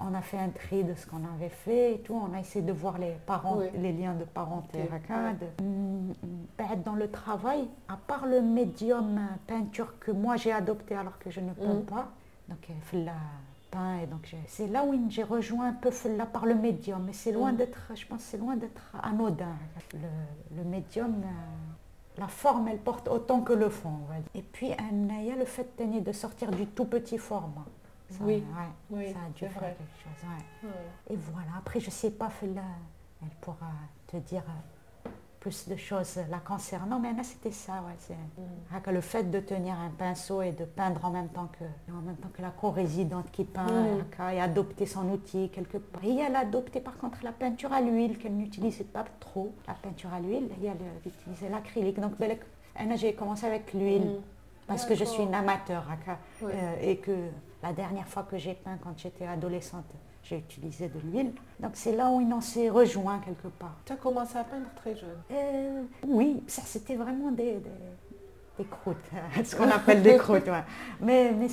[0.00, 2.14] on a fait un tri de ce qu'on avait fait et tout.
[2.14, 3.66] On a essayé de voir les, parents, Oui.
[3.76, 4.82] les liens de parenté.
[4.82, 6.12] Ok, hein, de- Mm,
[6.56, 11.30] ben, dans le travail, à part le médium peinture que moi j'ai adopté alors que
[11.30, 12.08] je ne peins pas,
[12.48, 13.12] donc euh, Fella
[13.70, 17.02] peint, et donc c'est là où j'ai rejoint un peu Fella par le médium.
[17.06, 19.54] Mais c'est loin d'être, je pense, c'est loin d'être anodin.
[19.92, 21.14] Le, le médium.
[21.22, 21.26] euh,
[22.18, 23.92] la forme, elle porte autant que le fond.
[24.04, 24.28] on va dire.
[24.34, 27.64] Et puis, il y a le fait de sortir du tout petit format.
[28.10, 28.42] Ça, Oui, ouais,
[28.90, 29.76] oui, ça a dû faire vrai.
[29.76, 30.28] quelque chose.
[30.62, 30.68] ouais.
[30.68, 31.14] Ouais.
[31.14, 32.62] Et voilà, après, je sais pas, Fela,
[33.22, 33.70] elle pourra
[34.06, 34.52] te dire euh,
[35.40, 37.74] plus de choses la concernant, mais là, c'était ça.
[37.74, 38.44] Ouais, Mhm.
[38.74, 42.00] Ah, le fait de tenir un pinceau et de peindre en même temps que, en
[42.02, 43.66] même temps que la co-résidente qui peint,
[44.18, 46.02] ah, et adopter son outil quelque part.
[46.04, 49.54] Et elle a adopté par contre la peinture à l'huile qu'elle n'utilisait pas trop.
[49.66, 52.00] La peinture à l'huile, et elle euh, utilisait l'acrylique.
[52.00, 52.18] Donc,
[52.96, 54.06] j'ai commencé avec l'huile.
[54.06, 54.20] Mhm.
[54.66, 55.88] Parce que je suis une amateur
[56.42, 56.52] Ouais.
[56.52, 57.30] euh, et que
[57.62, 59.86] la dernière fois que j'ai peint quand j'étais adolescente,
[60.28, 61.32] j'ai utilisé de l'huile.
[61.60, 63.76] Donc c'est là où il en s'est rejoint quelque part.
[63.84, 65.16] Tu as commencé à peindre très jeune.
[65.30, 67.70] Euh, oui, ça c'était vraiment des, des,
[68.58, 68.96] des croûtes,
[69.44, 70.46] ce qu'on appelle des croûtes.
[70.46, 70.64] ouais.
[71.00, 71.48] Mais, mais,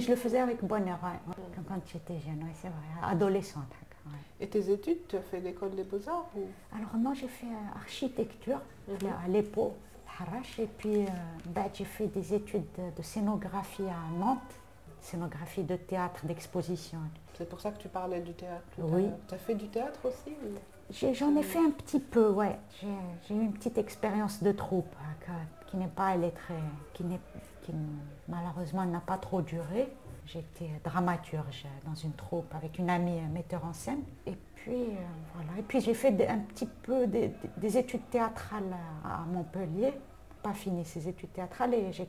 [0.00, 3.64] je le faisais avec bonheur ouais, ouais, quand, quand j'étais jeune, ouais, c'est vrai, adolescente.
[4.38, 6.42] Et tes études, tu as fait l'école des beaux-arts ou...
[6.76, 9.08] Alors moi j'ai fait euh, architecture Mhm.
[9.24, 9.74] à l'EPO,
[10.58, 11.06] et puis euh,
[11.46, 14.38] bah, j'ai fait des études de, de scénographie à Nantes,
[15.00, 16.98] scénographie de théâtre, d'exposition.
[17.34, 18.62] C'est pour ça que tu parlais du théâtre.
[18.74, 19.08] tout Oui.
[19.28, 20.58] Tu as fait du théâtre aussi ou-
[21.14, 22.56] J'en ai fait un petit peu, ouais.
[22.80, 25.32] J'ai eu une petite expérience de troupe hein,
[25.66, 26.54] qui n'est pas très,
[26.94, 27.18] qui n'est,
[27.62, 27.72] qui
[28.28, 29.88] malheureusement n'a pas trop duré.
[30.26, 34.02] J'étais dramaturge dans une troupe avec une amie metteur en scène.
[34.26, 34.94] Et puis euh,
[35.34, 35.58] voilà.
[35.58, 38.72] Et puis j'ai fait des- un petit peu des, des- des études théâtrales
[39.04, 39.92] à, à Montpellier.
[40.42, 42.08] Pas fini ces études théâtrales et, j'ai-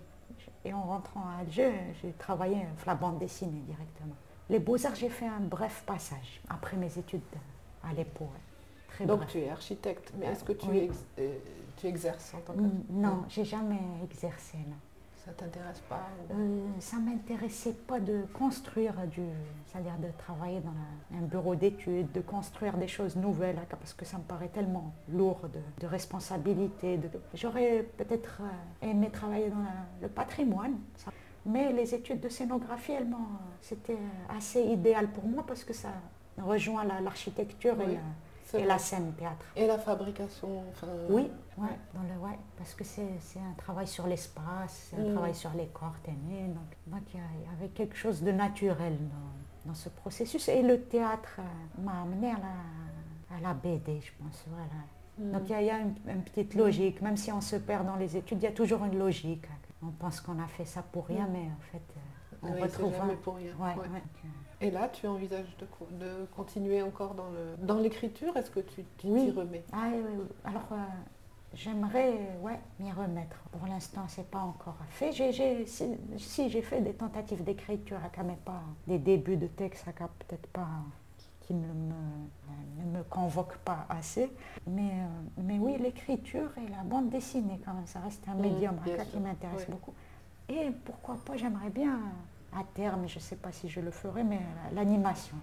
[0.68, 4.16] et en rentrant à Alger, j'ai travaillé la bande dessinée directement.
[4.50, 7.22] Les beaux-arts, j'ai fait un bref passage après mes études
[7.84, 8.28] à l'EPO.
[8.90, 9.30] Très Donc bref.
[9.32, 10.78] tu es architecte, mais est-ce que tu, Oui.
[10.80, 11.38] ex- euh,
[11.78, 12.60] tu exerces en tant que...
[12.90, 14.58] Non, j'ai jamais exercé.
[14.58, 14.76] Non.
[15.28, 19.22] Ça t'intéresse pas ou- Euh, ça m'intéressait pas de construire du,
[19.66, 24.06] c'est-à-dire de travailler dans un bureau d'études, de construire des choses nouvelles, hein, parce que
[24.06, 26.98] ça me paraît tellement lourd de, de responsabilité.
[26.98, 29.66] de- J'aurais peut-être euh, aimé travailler dans
[30.02, 31.12] le patrimoine, ça.
[31.46, 33.08] mais les études de scénographie, elles
[33.62, 33.98] c'était
[34.30, 35.90] assez idéal pour moi parce que ça
[36.42, 38.02] rejoint la- l'architecture Oui, et, la,
[38.54, 38.68] et vrai.
[38.68, 39.46] la scène théâtre.
[39.56, 41.70] Et la fabrication enfin, Oui, ouais, ouais.
[41.94, 43.04] dans le, ouais, parce que c'est
[43.40, 45.14] un travail sur l'espace, c'est un Mm.
[45.14, 46.48] travail sur les corps ténés.
[46.48, 47.24] Donc donc il y,
[47.56, 50.48] avait quelque chose de naturel dans, dans ce processus.
[50.50, 54.46] Et le théâtre euh, m'a amené à la, à la BD, je pense.
[54.48, 54.66] Voilà.
[55.20, 55.32] Mm.
[55.34, 57.56] Donc il y a, il y a une, une petite logique, même si on se
[57.58, 59.46] perd dans les études, il y a toujours une logique.
[59.84, 61.32] On pense qu'on a fait ça pour rien, Mm.
[61.34, 62.94] mais en fait, euh, on Oui, retrouve.
[62.94, 63.52] jamais un- pour rien.
[63.60, 63.76] Ouais.
[64.60, 68.36] Et là, tu envisages de, co- de continuer encore dans le dans l'écriture?
[68.38, 69.32] Est-ce que tu t'y Oui.
[69.32, 69.64] remets?
[69.72, 70.26] Ah, oui, oui.
[70.46, 70.76] Alors, euh,
[71.54, 73.38] j'aimerais ouais, m'y remettre.
[73.52, 75.12] Pour l'instant, c'est pas encore fait.
[75.12, 75.86] J'ai, j'ai- si,
[76.18, 78.10] si, j'ai fait des tentatives d'écriture, à
[78.46, 80.68] pas des débuts de texte, à peut-être pas
[81.42, 84.32] qui ne me, ne me convoquent pas assez.
[84.66, 88.42] Mais, euh, mais oui, l'écriture et la bande dessinée, quand même, ça reste un Mhm,
[88.42, 88.76] médium
[89.12, 89.74] qui m'intéresse oui.
[89.74, 89.94] beaucoup.
[90.50, 92.00] Et pourquoi pas, j'aimerais bien,
[92.54, 94.40] à terme, je ne sais pas si je le ferai, mais
[94.74, 95.36] l'animation.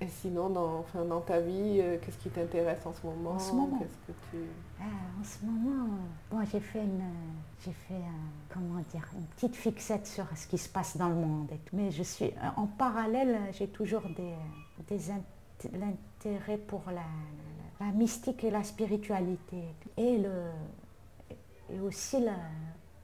[0.00, 3.30] Et sinon, dans, enfin, dans ta vie, euh, qu'est-ce qui t'intéresse en ce moment?
[3.32, 4.38] En ce moment Qu'est-ce que tu...
[4.80, 4.84] Ah,
[5.20, 5.88] en ce moment,
[6.30, 7.02] bon, j'ai fait une,
[7.64, 11.14] j'ai fait un- comment dire, une petite fixette sur ce qui se passe dans le
[11.14, 11.48] monde.
[11.52, 11.76] et tout.
[11.76, 14.34] Mais je suis, en parallèle, j'ai toujours des,
[14.88, 19.62] des int- l'intérêt pour la, la- la mystique et la spiritualité.
[19.96, 20.42] Et, le,
[21.70, 22.34] et aussi la,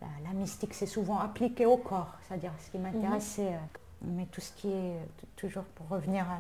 [0.01, 2.15] la, la mystique, c'est souvent appliqué au corps.
[2.27, 3.59] C'est-à-dire, ce qui m'intéresse, c'est euh,
[4.03, 6.39] mais tout ce qui est, t- toujours pour revenir à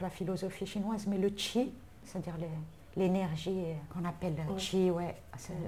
[0.00, 1.72] la, philosophie chinoise, mais le qi,
[2.04, 2.34] c'est-à-dire
[2.96, 4.56] l'énergie euh, qu'on appelle Oui.
[4.56, 5.16] qi, ouais.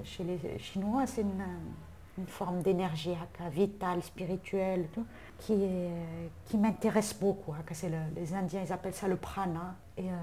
[0.03, 3.15] Chez les Chinois, c'est une, euh, une forme d'énergie
[3.51, 5.05] vitale, spirituelle, tout,
[5.39, 7.51] qui, est- qui m'intéresse beaucoup.
[7.53, 7.73] haka.
[7.73, 9.75] C'est le- les Indiens, ils appellent ça le prana.
[9.97, 10.15] Et, euh,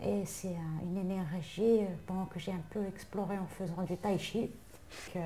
[0.00, 3.96] et c'est un- une énergie euh, bon, que j'ai un peu explorée en faisant du
[3.96, 4.50] tai chi,
[5.12, 5.18] que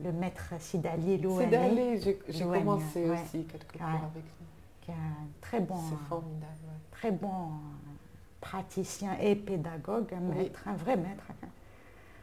[0.00, 3.10] le maître Sidali Louani, d'aller, j'ai commencé ouais.
[3.22, 4.00] aussi quelque part Ouais.
[4.12, 4.46] avec lui.
[4.82, 6.46] qui est un très bon, C'est formidable.
[6.64, 6.78] ouais.
[6.90, 7.90] très bon euh,
[8.40, 10.36] praticien et pédagogue, un Oui.
[10.36, 11.24] maître, un vrai maître.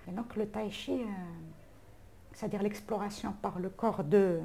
[0.08, 1.06] Et donc le tai chi, euh,
[2.34, 4.40] c'est-à-dire l'exploration par le corps de,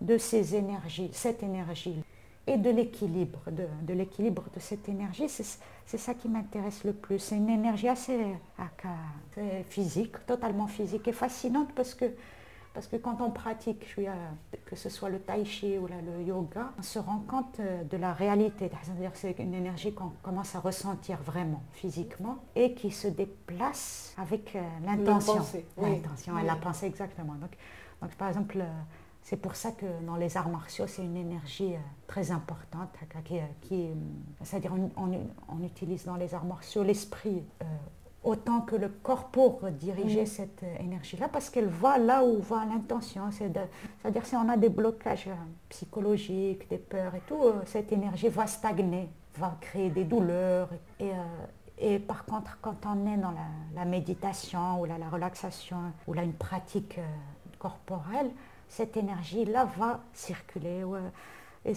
[0.00, 2.02] de ces énergies, cette énergie,
[2.46, 7.20] et de l'équilibre, de, de l'équilibre de cette énergie, c'est, ça qui m'intéresse le plus.
[7.20, 8.18] C'est une énergie assez
[8.58, 8.88] aka,
[9.34, 12.06] c'est physique, totalement physique et fascinante parce que
[12.74, 13.84] parce que quand on pratique,
[14.64, 17.96] que ce soit le tai chi ou le yoga, on se rend compte euh, de
[17.96, 18.70] la réalité.
[18.82, 24.14] C'est-à-dire que c'est une énergie qu'on commence à ressentir vraiment physiquement et qui se déplace
[24.16, 25.42] avec euh, l'intention.
[25.76, 25.90] oui.
[25.90, 26.46] L'intention, et Oui.
[26.46, 27.34] la pensée exactement.
[27.34, 27.50] Donc,
[28.00, 28.68] donc par exemple, euh,
[29.22, 31.74] c'est pour ça que dans les arts martiaux, c'est une énergie
[32.06, 32.88] très importante.
[33.24, 33.88] qui, qui,
[34.42, 37.64] C'est-à-dire on, on- on utilise dans les arts martiaux l'esprit euh,
[38.24, 40.26] autant que le corps pour diriger Mhm.
[40.26, 43.30] cette euh, énergie-là, parce qu'elle va là où va l'intention.
[43.30, 45.34] C'est-à-dire si on a des blocages euh,
[45.68, 50.68] psychologiques, des peurs et tout, euh, cette énergie va stagner, va créer des douleurs.
[51.00, 51.14] Et, euh,
[51.78, 56.12] et par contre, quand on est dans la, la méditation ou la, la relaxation ou
[56.12, 57.02] là une pratique euh,
[57.58, 58.30] corporelle,
[58.68, 60.84] cette énergie-là va circuler.
[60.84, 61.00] ouais.
[61.64, 61.74] Et,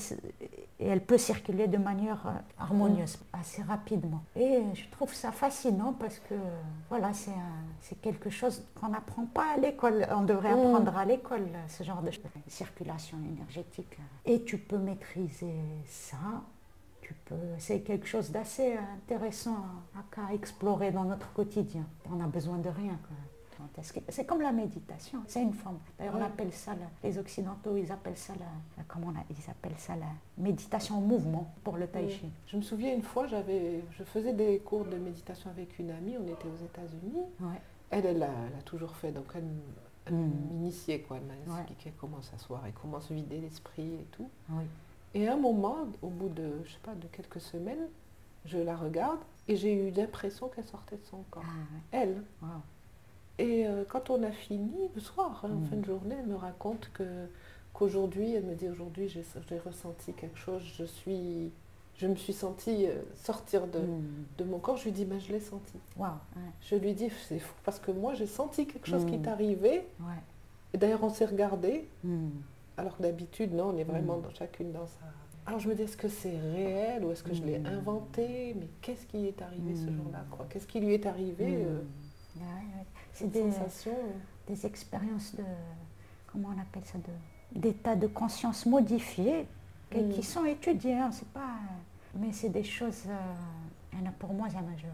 [0.80, 4.22] elle peut circuler de manière euh, harmonieuse, assez rapidement.
[4.36, 9.54] Et je trouve ça fascinant parce que euh, voilà, c'est quelque chose qu'on n'apprend pas
[9.56, 10.06] à l'école.
[10.12, 10.60] On devrait Mm.
[10.60, 12.12] apprendre à l'école, euh, ce genre de
[12.48, 13.98] circulation énergétique.
[14.26, 15.54] Et tu peux maîtriser
[15.88, 16.18] ça.
[17.02, 19.58] Tu peux, c'est quelque chose d'assez intéressant
[19.96, 21.86] à, à explorer dans notre quotidien.
[22.12, 22.98] On n'a besoin de rien.
[23.08, 23.16] quoi.
[24.09, 25.78] C'est comme la méditation, c'est une forme.
[25.97, 29.49] D'ailleurs, on appelle ça, la- les Occidentaux, ils appellent ça la, comment on a- ils
[29.49, 30.05] appellent ça la
[30.38, 32.11] méditation en mouvement pour le tai Oui.
[32.11, 32.30] chi.
[32.47, 36.18] Je me souviens une fois, j'avais, je faisais des cours de méditation avec une amie,
[36.18, 37.24] on était aux États-Unis.
[37.41, 37.61] Ouais.
[37.89, 39.59] Elle, elle a, elle a toujours fait, donc elle, m-
[40.07, 40.32] elle Mm.
[40.51, 41.18] m'initiait, quoi.
[41.18, 41.59] Elle m'a Ouais.
[41.61, 44.30] expliqué comment s'asseoir et comment se vider l'esprit et tout.
[44.51, 44.63] Oui.
[45.13, 47.88] Et à un moment, au bout de, je sais pas, de quelques semaines,
[48.43, 51.43] je la regarde et j'ai eu l'impression qu'elle sortait de son corps.
[51.47, 52.22] Ah, Elle.
[52.41, 52.49] Wow.
[53.38, 55.66] Et euh, quand on a fini, le soir, hein, en Mm.
[55.66, 57.04] fin de journée, elle me raconte que
[57.74, 59.24] qu'aujourd'hui, elle me dit aujourd'hui, j'ai
[59.60, 61.52] ressenti quelque chose, je suis,
[61.98, 64.04] je me suis sentie euh, sortir de, Mm.
[64.38, 64.78] de mon corps.
[64.78, 65.74] Je lui dis, ben, je l'ai senti.
[65.98, 66.06] Wow.
[66.38, 66.42] Ouais.
[66.62, 69.22] Je lui dis, c'est fou parce que moi, j'ai senti quelque chose qui Mm.
[69.24, 69.86] t'arrivait.
[70.00, 70.22] Ouais.
[70.74, 71.88] Et d'ailleurs, on s'est regardé.
[72.78, 75.00] Alors que d'habitude, non, on est vraiment dans- chacune dans sa,
[75.48, 78.56] Alors je me dis, est-ce que c'est réel ou est-ce que je l'ai inventé?
[78.60, 81.82] Mais qu'est-ce qui est arrivé ce jour-là Qu'est-ce qui lui est arrivé euh,
[82.38, 82.86] ouais.
[83.16, 83.93] C'est des, sensation
[84.47, 85.43] des expériences de,
[86.28, 89.47] comment on appelle ça, de- d'état de conscience modifiés
[89.89, 90.09] qui, Mm.
[90.11, 90.97] qui sont étudiés.
[90.97, 91.55] hein, c'est pas,
[92.16, 94.86] mais c'est des choses, euh, pour moi, ça m'a- je-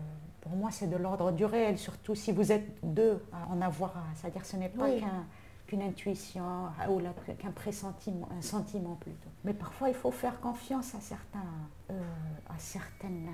[0.42, 3.94] pour moi c'est de l'ordre du réel, surtout si vous êtes deux à en avoir,
[4.16, 5.00] c'est-à-dire ce n'est pas Oui.
[5.00, 5.26] qu'un-
[5.68, 6.44] qu'une intuition
[6.80, 7.00] ah, ou
[7.40, 9.30] qu'un pressentiment, un sentiment plutôt.
[9.46, 11.40] Mais parfois il faut faire confiance à, certains,
[11.90, 11.94] euh,
[12.50, 13.30] à certaines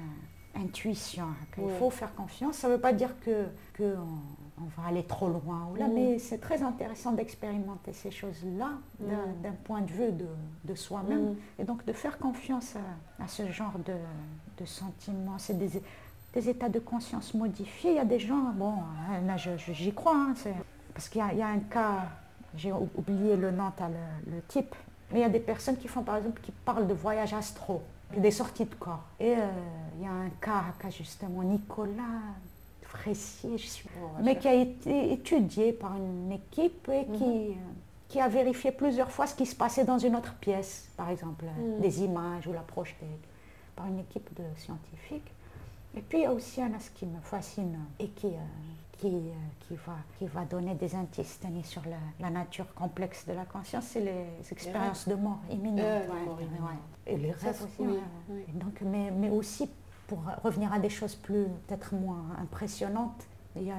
[0.58, 1.28] euh, intuitions.
[1.58, 1.72] Il Oui.
[1.80, 2.56] faut faire confiance.
[2.58, 5.88] Ça ne veut pas dire que, que on, on va aller trop loin, ou là,
[5.88, 10.26] mais c'est très intéressant d'expérimenter ces choses-là d'un d'un point de vue de,
[10.66, 11.36] de soi-même.
[11.60, 13.94] Et donc de faire confiance à, à ce genre de,
[14.60, 15.38] de sentiments.
[15.38, 15.82] C'est des,
[16.34, 17.92] des états de conscience modifiés.
[17.92, 18.74] Il y a des gens, bon,
[19.10, 20.34] hein, là j'y crois, hein,
[20.94, 22.06] parce qu'il y, a- il y a un cas,
[22.56, 24.74] j'ai ou- oublié le nom, t'as le, le type,
[25.12, 27.84] mais il y a des personnes qui font par exemple, qui parlent de voyage astro,
[28.18, 29.04] des sorties de corps.
[29.20, 29.48] Et euh,
[29.98, 32.04] il y a un cas, justement, Nicolas
[32.84, 33.90] Fressier, je suis
[34.22, 37.52] mais qui a été étudié par une équipe et qui, Mhm.
[37.52, 37.56] euh,
[38.08, 41.46] qui a vérifié plusieurs fois ce qui se passait dans une autre pièce, par exemple,
[41.46, 41.82] Mhm.
[41.82, 43.06] des images ou la projeter,
[43.76, 45.32] par une équipe de scientifiques.
[45.96, 48.40] Et puis il y a aussi un ce qui me fascine et qui, euh,
[48.94, 49.32] qui, euh,
[49.68, 53.86] qui, va, qui va donner des indices sur la, la nature complexe de la conscience,
[53.86, 55.80] c'est les expériences de mort imminente.
[55.80, 56.80] Euh, ouais, ouais, ouais.
[57.14, 57.74] Et les rêves aussi.
[57.80, 58.00] oui, ouais.
[58.30, 58.44] oui.
[58.48, 59.70] Et donc, mais, mais aussi,
[60.08, 63.76] pour revenir à des choses plus, peut-être moins impressionnantes, il y a,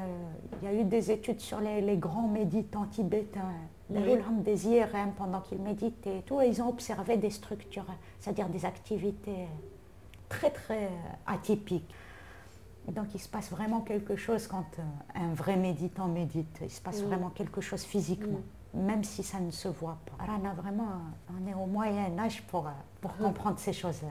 [0.61, 3.53] il y a eu des études sur les, les grands méditants tibétains,
[3.91, 4.18] les Oui.
[4.45, 7.87] Des IRM pendant qu'ils méditaient et tout, et ils ont observé des structures,
[8.20, 9.47] c'est-à-dire des activités
[10.29, 10.91] très très
[11.26, 11.95] atypiques.
[12.89, 14.83] Et donc il se passe vraiment quelque chose quand euh,
[15.14, 18.41] un vrai méditant médite, il se passe vraiment quelque chose physiquement,
[18.74, 20.24] même si ça ne se voit pas.
[20.24, 20.89] Alors on a vraiment,
[21.31, 22.70] on est au Moyen Âge pour, euh,
[23.01, 24.09] pour comprendre ces choses-là.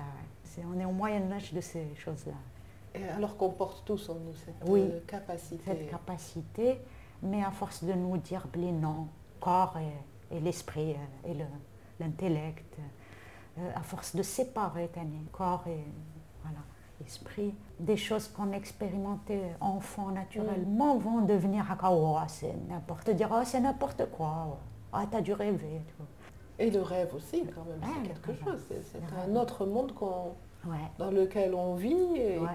[0.66, 2.34] On est au Moyen Âge de ces choses-là.
[3.16, 4.82] Alors qu'on porte tous en nous cette Oui.
[4.82, 5.62] euh, capacité.
[5.66, 6.80] Cette capacité,
[7.22, 9.08] mais à force de nous dire les noms,
[9.39, 9.78] corps
[10.32, 11.43] et, l'esprit euh, et le-
[11.99, 12.76] l'intellect,
[13.60, 14.89] euh, à force de séparer
[15.32, 15.84] corps et
[16.41, 16.60] voilà,
[17.05, 23.41] esprit, des choses qu'on expérimentait enfant naturellement vont devenir ah, oh, c'est n'importe dire oh,
[23.45, 24.58] c'est n'importe quoi,
[24.91, 25.82] ah t'as dû rêver.
[26.60, 28.60] Et le rêve aussi, quand même, c'est quelque chose.
[28.70, 30.34] C'est un autre monde qu'on-
[30.66, 32.47] Ouais, dans lequel on vit et ouais.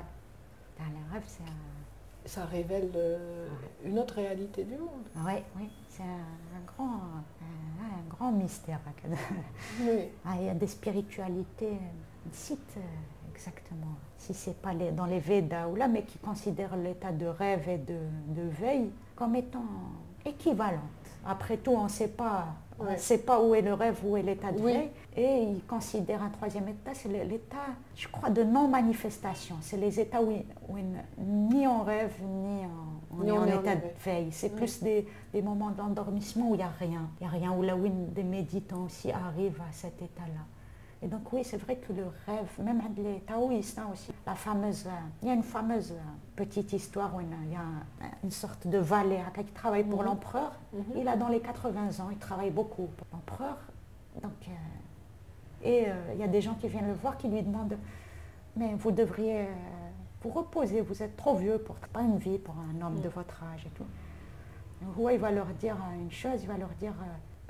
[0.78, 3.48] Dans le rêve, un- ça révèle euh,
[3.84, 5.06] une autre réalité du monde.
[5.16, 8.80] Oui, oui, c'est un, un grand, un, un grand mystère.
[9.80, 10.08] Oui.
[10.24, 11.78] Ah, il y a des spiritualités,
[12.32, 12.76] cite
[13.34, 17.26] exactement, si c'est pas les- dans les Védas ou là, mais qui considèrent l'état de
[17.26, 17.98] rêve et de,
[18.28, 19.64] de veille comme étant
[20.24, 20.80] équivalentes.
[21.26, 22.46] Après tout, on ne sait pas,
[22.82, 22.98] on Ouais.
[22.98, 24.72] sait pas où est le rêve, où est l'état de Oui.
[24.72, 27.56] veille, et ils considèrent un troisième état, c'est l'état,
[27.94, 29.56] je crois, de non-manifestation.
[29.60, 30.32] C'est les états où,
[30.68, 30.76] où
[31.18, 34.28] ni on rêve, ni on, on Ni est en état de veille.
[34.32, 34.56] C'est Oui.
[34.56, 37.08] plus des, des moments d'endormissement où il n'y a rien.
[37.20, 40.42] Il n'y a rien, où là où des méditants aussi arrivent à cet état-là.
[41.04, 44.86] Et donc oui, c'est vrai que le rêve, même les taoïstes hein, aussi, la fameuse,
[45.20, 45.92] il y a une fameuse
[46.36, 50.06] petite histoire où il y a- une sorte de valet qui travaille pour Mhm.
[50.06, 50.52] l'empereur.
[50.72, 50.84] Mhm.
[50.96, 53.56] Il a dans les 80 ans, il travaille beaucoup pour l'empereur.
[54.22, 54.52] Donc, euh,
[55.68, 57.76] et euh, il y a des gens qui viennent le voir qui lui demandent,
[58.56, 59.46] mais vous devriez euh,
[60.22, 63.02] vous reposer, vous êtes trop vieux pour pas une vie pour un homme Mhm.
[63.02, 63.86] de votre âge et tout.
[64.82, 66.94] Le roi, il va leur dire une chose, il va leur dire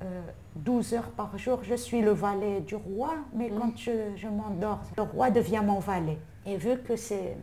[0.02, 0.22] euh, euh,
[0.56, 4.80] 12 heures par jour, je suis le valet du roi, mais quand je, je m'endors,
[4.96, 6.18] le roi devient mon valet.
[6.44, 7.36] Et vu que ces,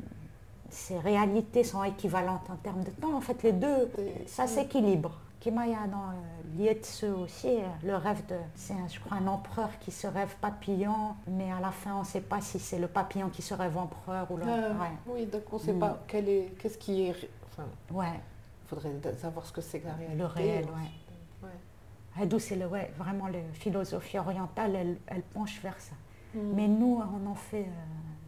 [0.70, 3.90] ces réalités sont équivalentes en termes de temps, en fait, les deux,
[4.28, 4.50] ça oui.
[4.50, 5.12] s'équilibre.
[5.40, 9.70] Kimaya dans euh, Lietze aussi, euh, le rêve de, c'est un- je crois un empereur
[9.80, 12.88] qui se rêve papillon, mais à la fin on ne sait pas si c'est le
[12.88, 14.44] papillon qui se rêve empereur ou le...
[14.46, 14.90] Ah, ouais.
[15.08, 15.80] Oui, donc on ne sait Mm.
[15.80, 17.30] pas quel est, qu'est-ce qui est.
[17.48, 18.20] Enfin, ouais.
[18.66, 20.18] il faudrait savoir ce que c'est que la réalité.
[20.18, 21.48] Le réel, ouais.
[21.48, 21.50] Ouais.
[22.20, 25.96] Ah, D'où c'est le, ouais, vraiment la philosophie orientale, elle, elle penche vers ça.
[26.36, 26.40] Mm.
[26.54, 28.19] Mais nous, on en fait euh,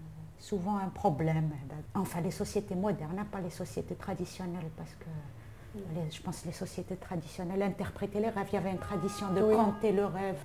[0.41, 1.51] souvent un problème.
[1.95, 5.05] Enfin, les sociétés modernes, hein, pas les sociétés traditionnelles, parce que
[5.95, 8.47] les- je pense que les sociétés traditionnelles interprétaient les rêves.
[8.51, 9.55] Il y avait une tradition de Oui.
[9.55, 10.37] compter le rêve.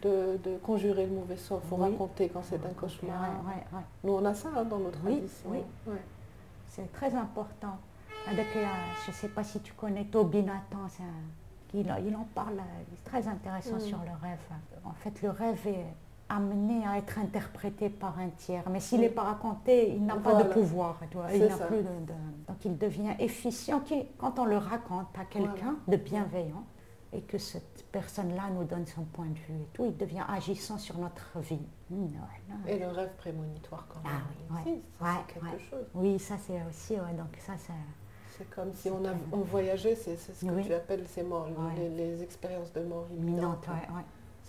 [0.00, 1.90] de, de conjurer le mauvais sort, il faut Oui.
[1.90, 3.20] raconter quand c'est un cauchemar.
[3.20, 3.84] Ouais, ouais, ouais.
[4.02, 5.50] Nous, on a ça hein, dans nos Oui, traditions.
[5.86, 5.92] oui.
[6.70, 7.76] C'est très important.
[8.26, 12.54] Euh, je ne sais pas si tu connais Toby Nathan, un- il, il en parle,
[12.58, 13.80] euh, il est très intéressant Mm.
[13.80, 14.38] sur le rêve.
[14.86, 15.84] En fait, le rêve est
[16.36, 20.42] amené à être interprété par un tiers, mais s'il n'est pas raconté, il n'a pas
[20.42, 20.98] de pouvoir.
[21.10, 21.66] tu vois, Il C'est n'a ça.
[21.66, 23.82] plus de, de- Donc il devient efficient
[24.18, 26.64] quand on le raconte à quelqu'un de bienveillant.
[27.14, 30.78] et que cette personne-là nous donne son point de vue et tout, il devient agissant
[30.78, 31.60] sur notre vie.
[31.90, 32.54] Mmh, ouais, non.
[32.66, 34.18] Et le rêve prémonitoire quand même.
[34.18, 34.80] Ah oui, ouais.
[35.06, 35.84] Ouais, quelque chose.
[35.94, 37.74] Oui, ça c'est aussi, donc ça c'est...
[38.38, 40.64] C'est comme si on, a, on voyageait, c'est ce que Oui.
[40.64, 43.66] tu appelles ces morts, les, les expériences de mort Imminente.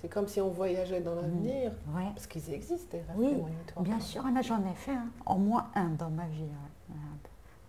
[0.03, 2.03] C'est comme si on voyageait dans l'avenir, Ouais.
[2.13, 3.83] parce qu'ils existent, les rêves Oui, prémonitoires.
[3.85, 5.07] bien sûr, j'en ai fait hein.
[5.25, 6.43] au moins un dans ma vie.
[6.91, 6.93] Euh,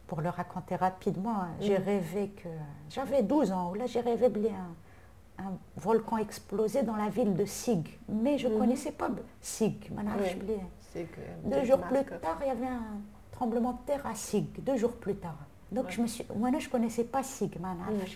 [0.08, 1.82] Pour le raconter rapidement, hein, j'ai Mm.
[1.84, 2.48] rêvé que...
[2.90, 7.44] J'avais 12 ans, là j'ai rêvé que un, un volcan explosé dans la ville de
[7.44, 7.88] Sig.
[8.08, 8.58] Mais je ne Mhm.
[8.58, 9.08] connaissais pas
[9.40, 9.88] Sig.
[9.92, 11.06] Oui.
[11.44, 12.98] Deux jours plus tard, il y avait un
[13.30, 15.38] tremblement de terre à Sig, deux jours plus tard.
[15.70, 15.90] Donc Ouais.
[15.92, 17.58] je me suis, moi je ne connaissais pas Sig,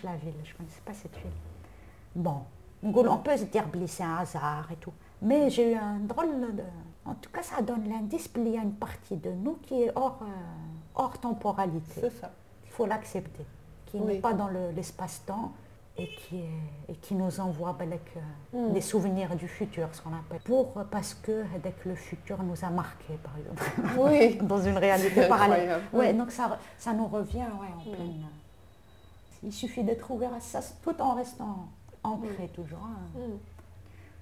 [0.03, 1.31] la ville, je ne connaissais pas cette ville.
[2.15, 2.41] Bon,
[2.83, 4.93] on peut se dire c'est un hasard et tout.
[5.21, 6.63] Mais j'ai eu un drôle de...
[7.05, 9.91] En tout cas, ça donne l'indice qu'il y a une partie de nous qui est
[9.95, 10.25] hors, euh,
[10.95, 12.01] hors temporalité.
[12.01, 12.31] C'est ça.
[12.65, 13.45] Il faut l'accepter.
[13.87, 14.05] Qui Oui.
[14.15, 15.51] n'est pas dans le- l'espace-temps
[15.97, 16.07] et,
[16.87, 18.13] et qui nous envoie ben, avec,
[18.53, 18.73] euh, Mm.
[18.73, 20.39] des souvenirs du futur, ce qu'on appelle.
[20.45, 23.63] Pour, parce que dès que le futur nous a marqués, par exemple
[23.99, 24.35] Oui.
[24.47, 25.61] dans une réalité parallèle.
[25.71, 25.83] incroyable.
[25.93, 26.17] Ouais, Mm.
[26.17, 27.93] donc ça, ça nous revient ouais, en Mm.
[27.95, 28.25] pleine.
[29.43, 31.67] Il suffit d'être ouvert à ça tout en restant
[32.03, 32.79] ancré toujours.
[32.83, 33.19] hein.
[33.19, 33.37] Mm.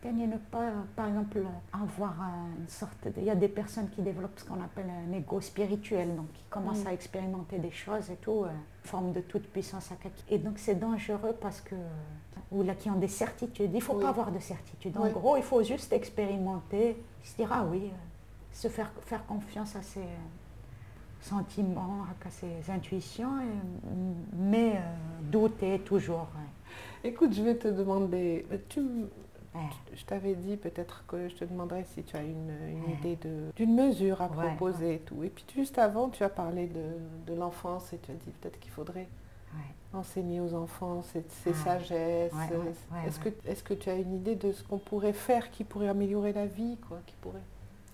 [0.06, 1.42] Ne pas, par exemple,
[1.74, 3.08] avoir euh, une sorte.
[3.18, 6.44] Il y a des personnes qui développent ce qu'on appelle un ego spirituel, donc qui
[6.50, 6.88] commencent Mm.
[6.88, 8.50] à expérimenter des choses et tout, euh,
[8.84, 9.96] forme de toute puissance à
[10.30, 11.76] Et donc c'est dangereux parce que...
[12.54, 13.70] Ou là, qui ont des certitudes.
[13.74, 14.04] Il ne faut Oui.
[14.04, 14.96] pas avoir de certitude.
[14.98, 15.12] En Oui.
[15.12, 17.98] gros, il faut juste expérimenter, se dire, ah oui, euh,
[18.54, 20.08] se faire, faire confiance à ses
[21.20, 23.90] sentiments, à ses intuitions, et-
[24.38, 24.80] mais euh,
[25.24, 26.28] douter toujours.
[26.36, 26.50] ouais.
[27.08, 28.82] Écoute, je vais te demander, tu,
[29.56, 29.62] Ouais.
[29.96, 32.52] je t'avais dit peut-être que je te demanderais si tu as une,
[33.00, 33.18] idée
[33.56, 35.24] d'une mesure à Ouais, proposer et tout.
[35.24, 36.84] Et puis juste avant, tu as parlé de,
[37.26, 39.08] de l'enfance et tu as dit peut-être qu'il faudrait
[39.56, 39.98] Ouais.
[40.00, 42.34] enseigner aux enfants ces, sagesses.
[43.08, 45.88] Est-ce que est-ce que tu as une idée de ce qu'on pourrait faire qui pourrait
[45.88, 47.40] améliorer la vie, quoi, qui pourrait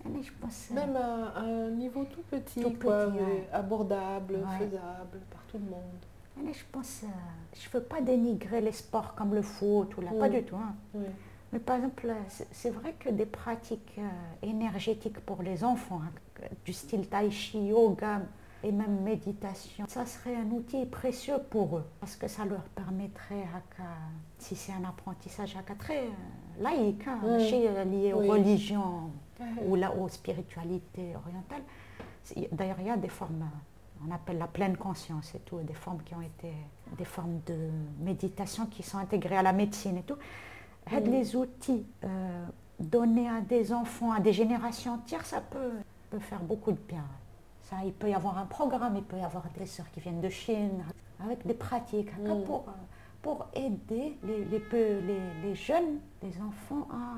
[0.04, 3.48] Mais je pense, euh, même à, à un niveau tout petit, Tout quoi, petit, mais
[3.54, 6.02] abordable, faisable par tout le monde.
[6.38, 7.08] Mais je pense, euh,
[7.56, 10.56] je veux pas dénigrer les sports comme le foot ou là, pas du tout.
[10.56, 10.76] hein.
[11.52, 12.14] Mais par exemple, euh,
[12.52, 14.10] c'est- vrai que des pratiques euh,
[14.42, 18.22] énergétiques pour les enfants, hein, du style tai chi, yoga
[18.64, 23.46] et même méditation, ça serait un outil précieux pour eux parce que ça leur permettrait,
[24.40, 26.06] si c'est un apprentissage très
[26.60, 27.20] laïque, hein,
[27.86, 28.30] lié aux Oui.
[28.32, 29.12] religions
[29.68, 31.62] ou là, aux spiritualités orientales.
[32.52, 33.48] D'ailleurs, il y a des formes,
[34.08, 36.52] on appelle la pleine conscience et tout, des formes qui ont été,
[36.98, 40.18] des formes de méditation qui sont intégrées à la médecine et tout.
[40.92, 41.12] Aide Mhm.
[41.14, 42.46] les outils euh,
[42.80, 45.72] donnés à des enfants, à des générations entières, ça peut,
[46.10, 47.06] peut faire beaucoup de bien.
[47.64, 50.22] Ça, il peut y avoir un programme, il peut y avoir des sœurs qui viennent
[50.22, 50.84] de Chine,
[51.24, 52.66] avec des pratiques pour,
[53.22, 54.62] pour aider les, les,
[55.44, 57.18] les jeunes, les enfants à,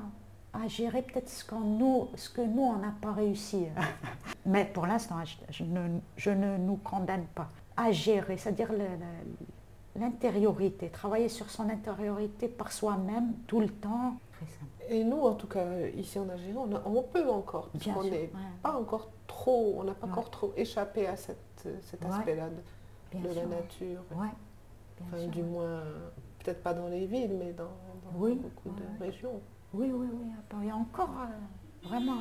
[0.62, 3.66] à gérer peut-être ce, qu'on nous, ce que nous, on n'a pas réussi.
[4.46, 8.70] Mais pour l'instant, je, je ne, je ne nous condamne pas à gérer, c'est-à-dire
[9.94, 14.16] l'intériorité, travailler sur son intériorité par soi-même tout le temps.
[14.88, 15.64] Et nous, en tout cas,
[15.96, 18.30] ici en Algérie, on, a- on peut encore, parce Bien qu'on n'est ouais.
[18.62, 20.12] pas encore trop, on n'a pas Ouais.
[20.12, 22.10] encore trop échappé à cette, cet Ouais.
[22.10, 24.00] aspect-là de, la nature.
[24.12, 24.28] Ouais,
[24.98, 25.80] bien Enfin, sûr, du moins,
[26.44, 29.40] peut-être pas dans les villes, mais dans, dans Oui, beaucoup de régions.
[29.76, 30.26] Oui, oui, oui.
[30.62, 32.16] Il y a encore, euh, vraiment,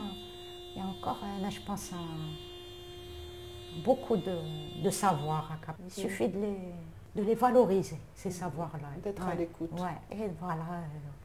[0.75, 5.51] il y a encore, euh, là, je pense, un- beaucoup de, de savoir.
[5.51, 5.75] à Cap.
[5.85, 6.73] Il suffit de les,
[7.15, 8.87] de les valoriser, ces savoirs-là.
[9.03, 9.71] D'être à l'écoute.
[9.79, 10.17] ouais.
[10.17, 10.63] Et voilà,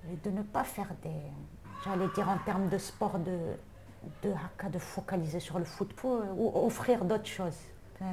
[0.08, 1.10] euh, et de ne pas faire des,
[1.84, 3.38] j'allais dire en termes de sport, de,
[4.22, 7.58] de haka, de focaliser sur le football ou offrir d'autres choses.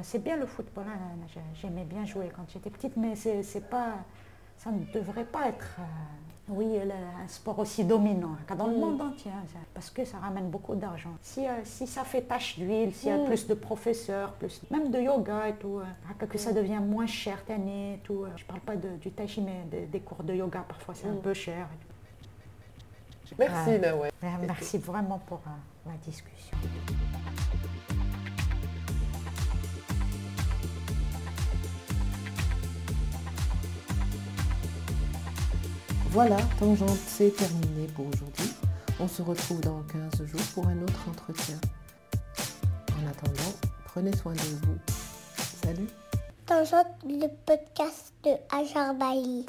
[0.02, 3.70] C'est bien le football, hein, j'ai- j'aimais bien jouer quand j'étais petite, mais c'est c'est
[3.70, 3.94] pas,
[4.58, 5.82] ça ne devrait pas être, euh,
[6.48, 8.80] oui, le- un sport aussi dominant hein, dans le Mm.
[8.80, 9.42] monde entier, hein,
[9.74, 11.10] parce que ça ramène beaucoup d'argent.
[11.22, 13.26] Si, euh, si ça fait tache d'huile, s'il y a Mm.
[13.26, 17.06] plus de professeurs, plus, même de yoga et tout, euh, haka, que ça devient moins
[17.06, 18.24] cher cette année tout.
[18.24, 20.94] euh, Je parle pas de- du tai chi, mais des, des cours de yoga, parfois
[20.94, 21.20] c'est un Mm.
[21.20, 21.68] peu cher.
[23.38, 23.78] Merci.
[23.78, 24.10] Nawel.
[24.46, 25.40] Merci vraiment pour
[25.86, 26.56] la discussion.
[36.20, 38.50] Voilà, Tangente, c'est terminé pour aujourd'hui.
[38.98, 41.54] On se retrouve dans 15 jours pour un autre entretien.
[42.90, 43.54] En attendant,
[43.84, 44.78] prenez soin de vous.
[45.62, 45.86] Salut
[46.44, 49.46] Tangente, le podcast de Ajar Bali.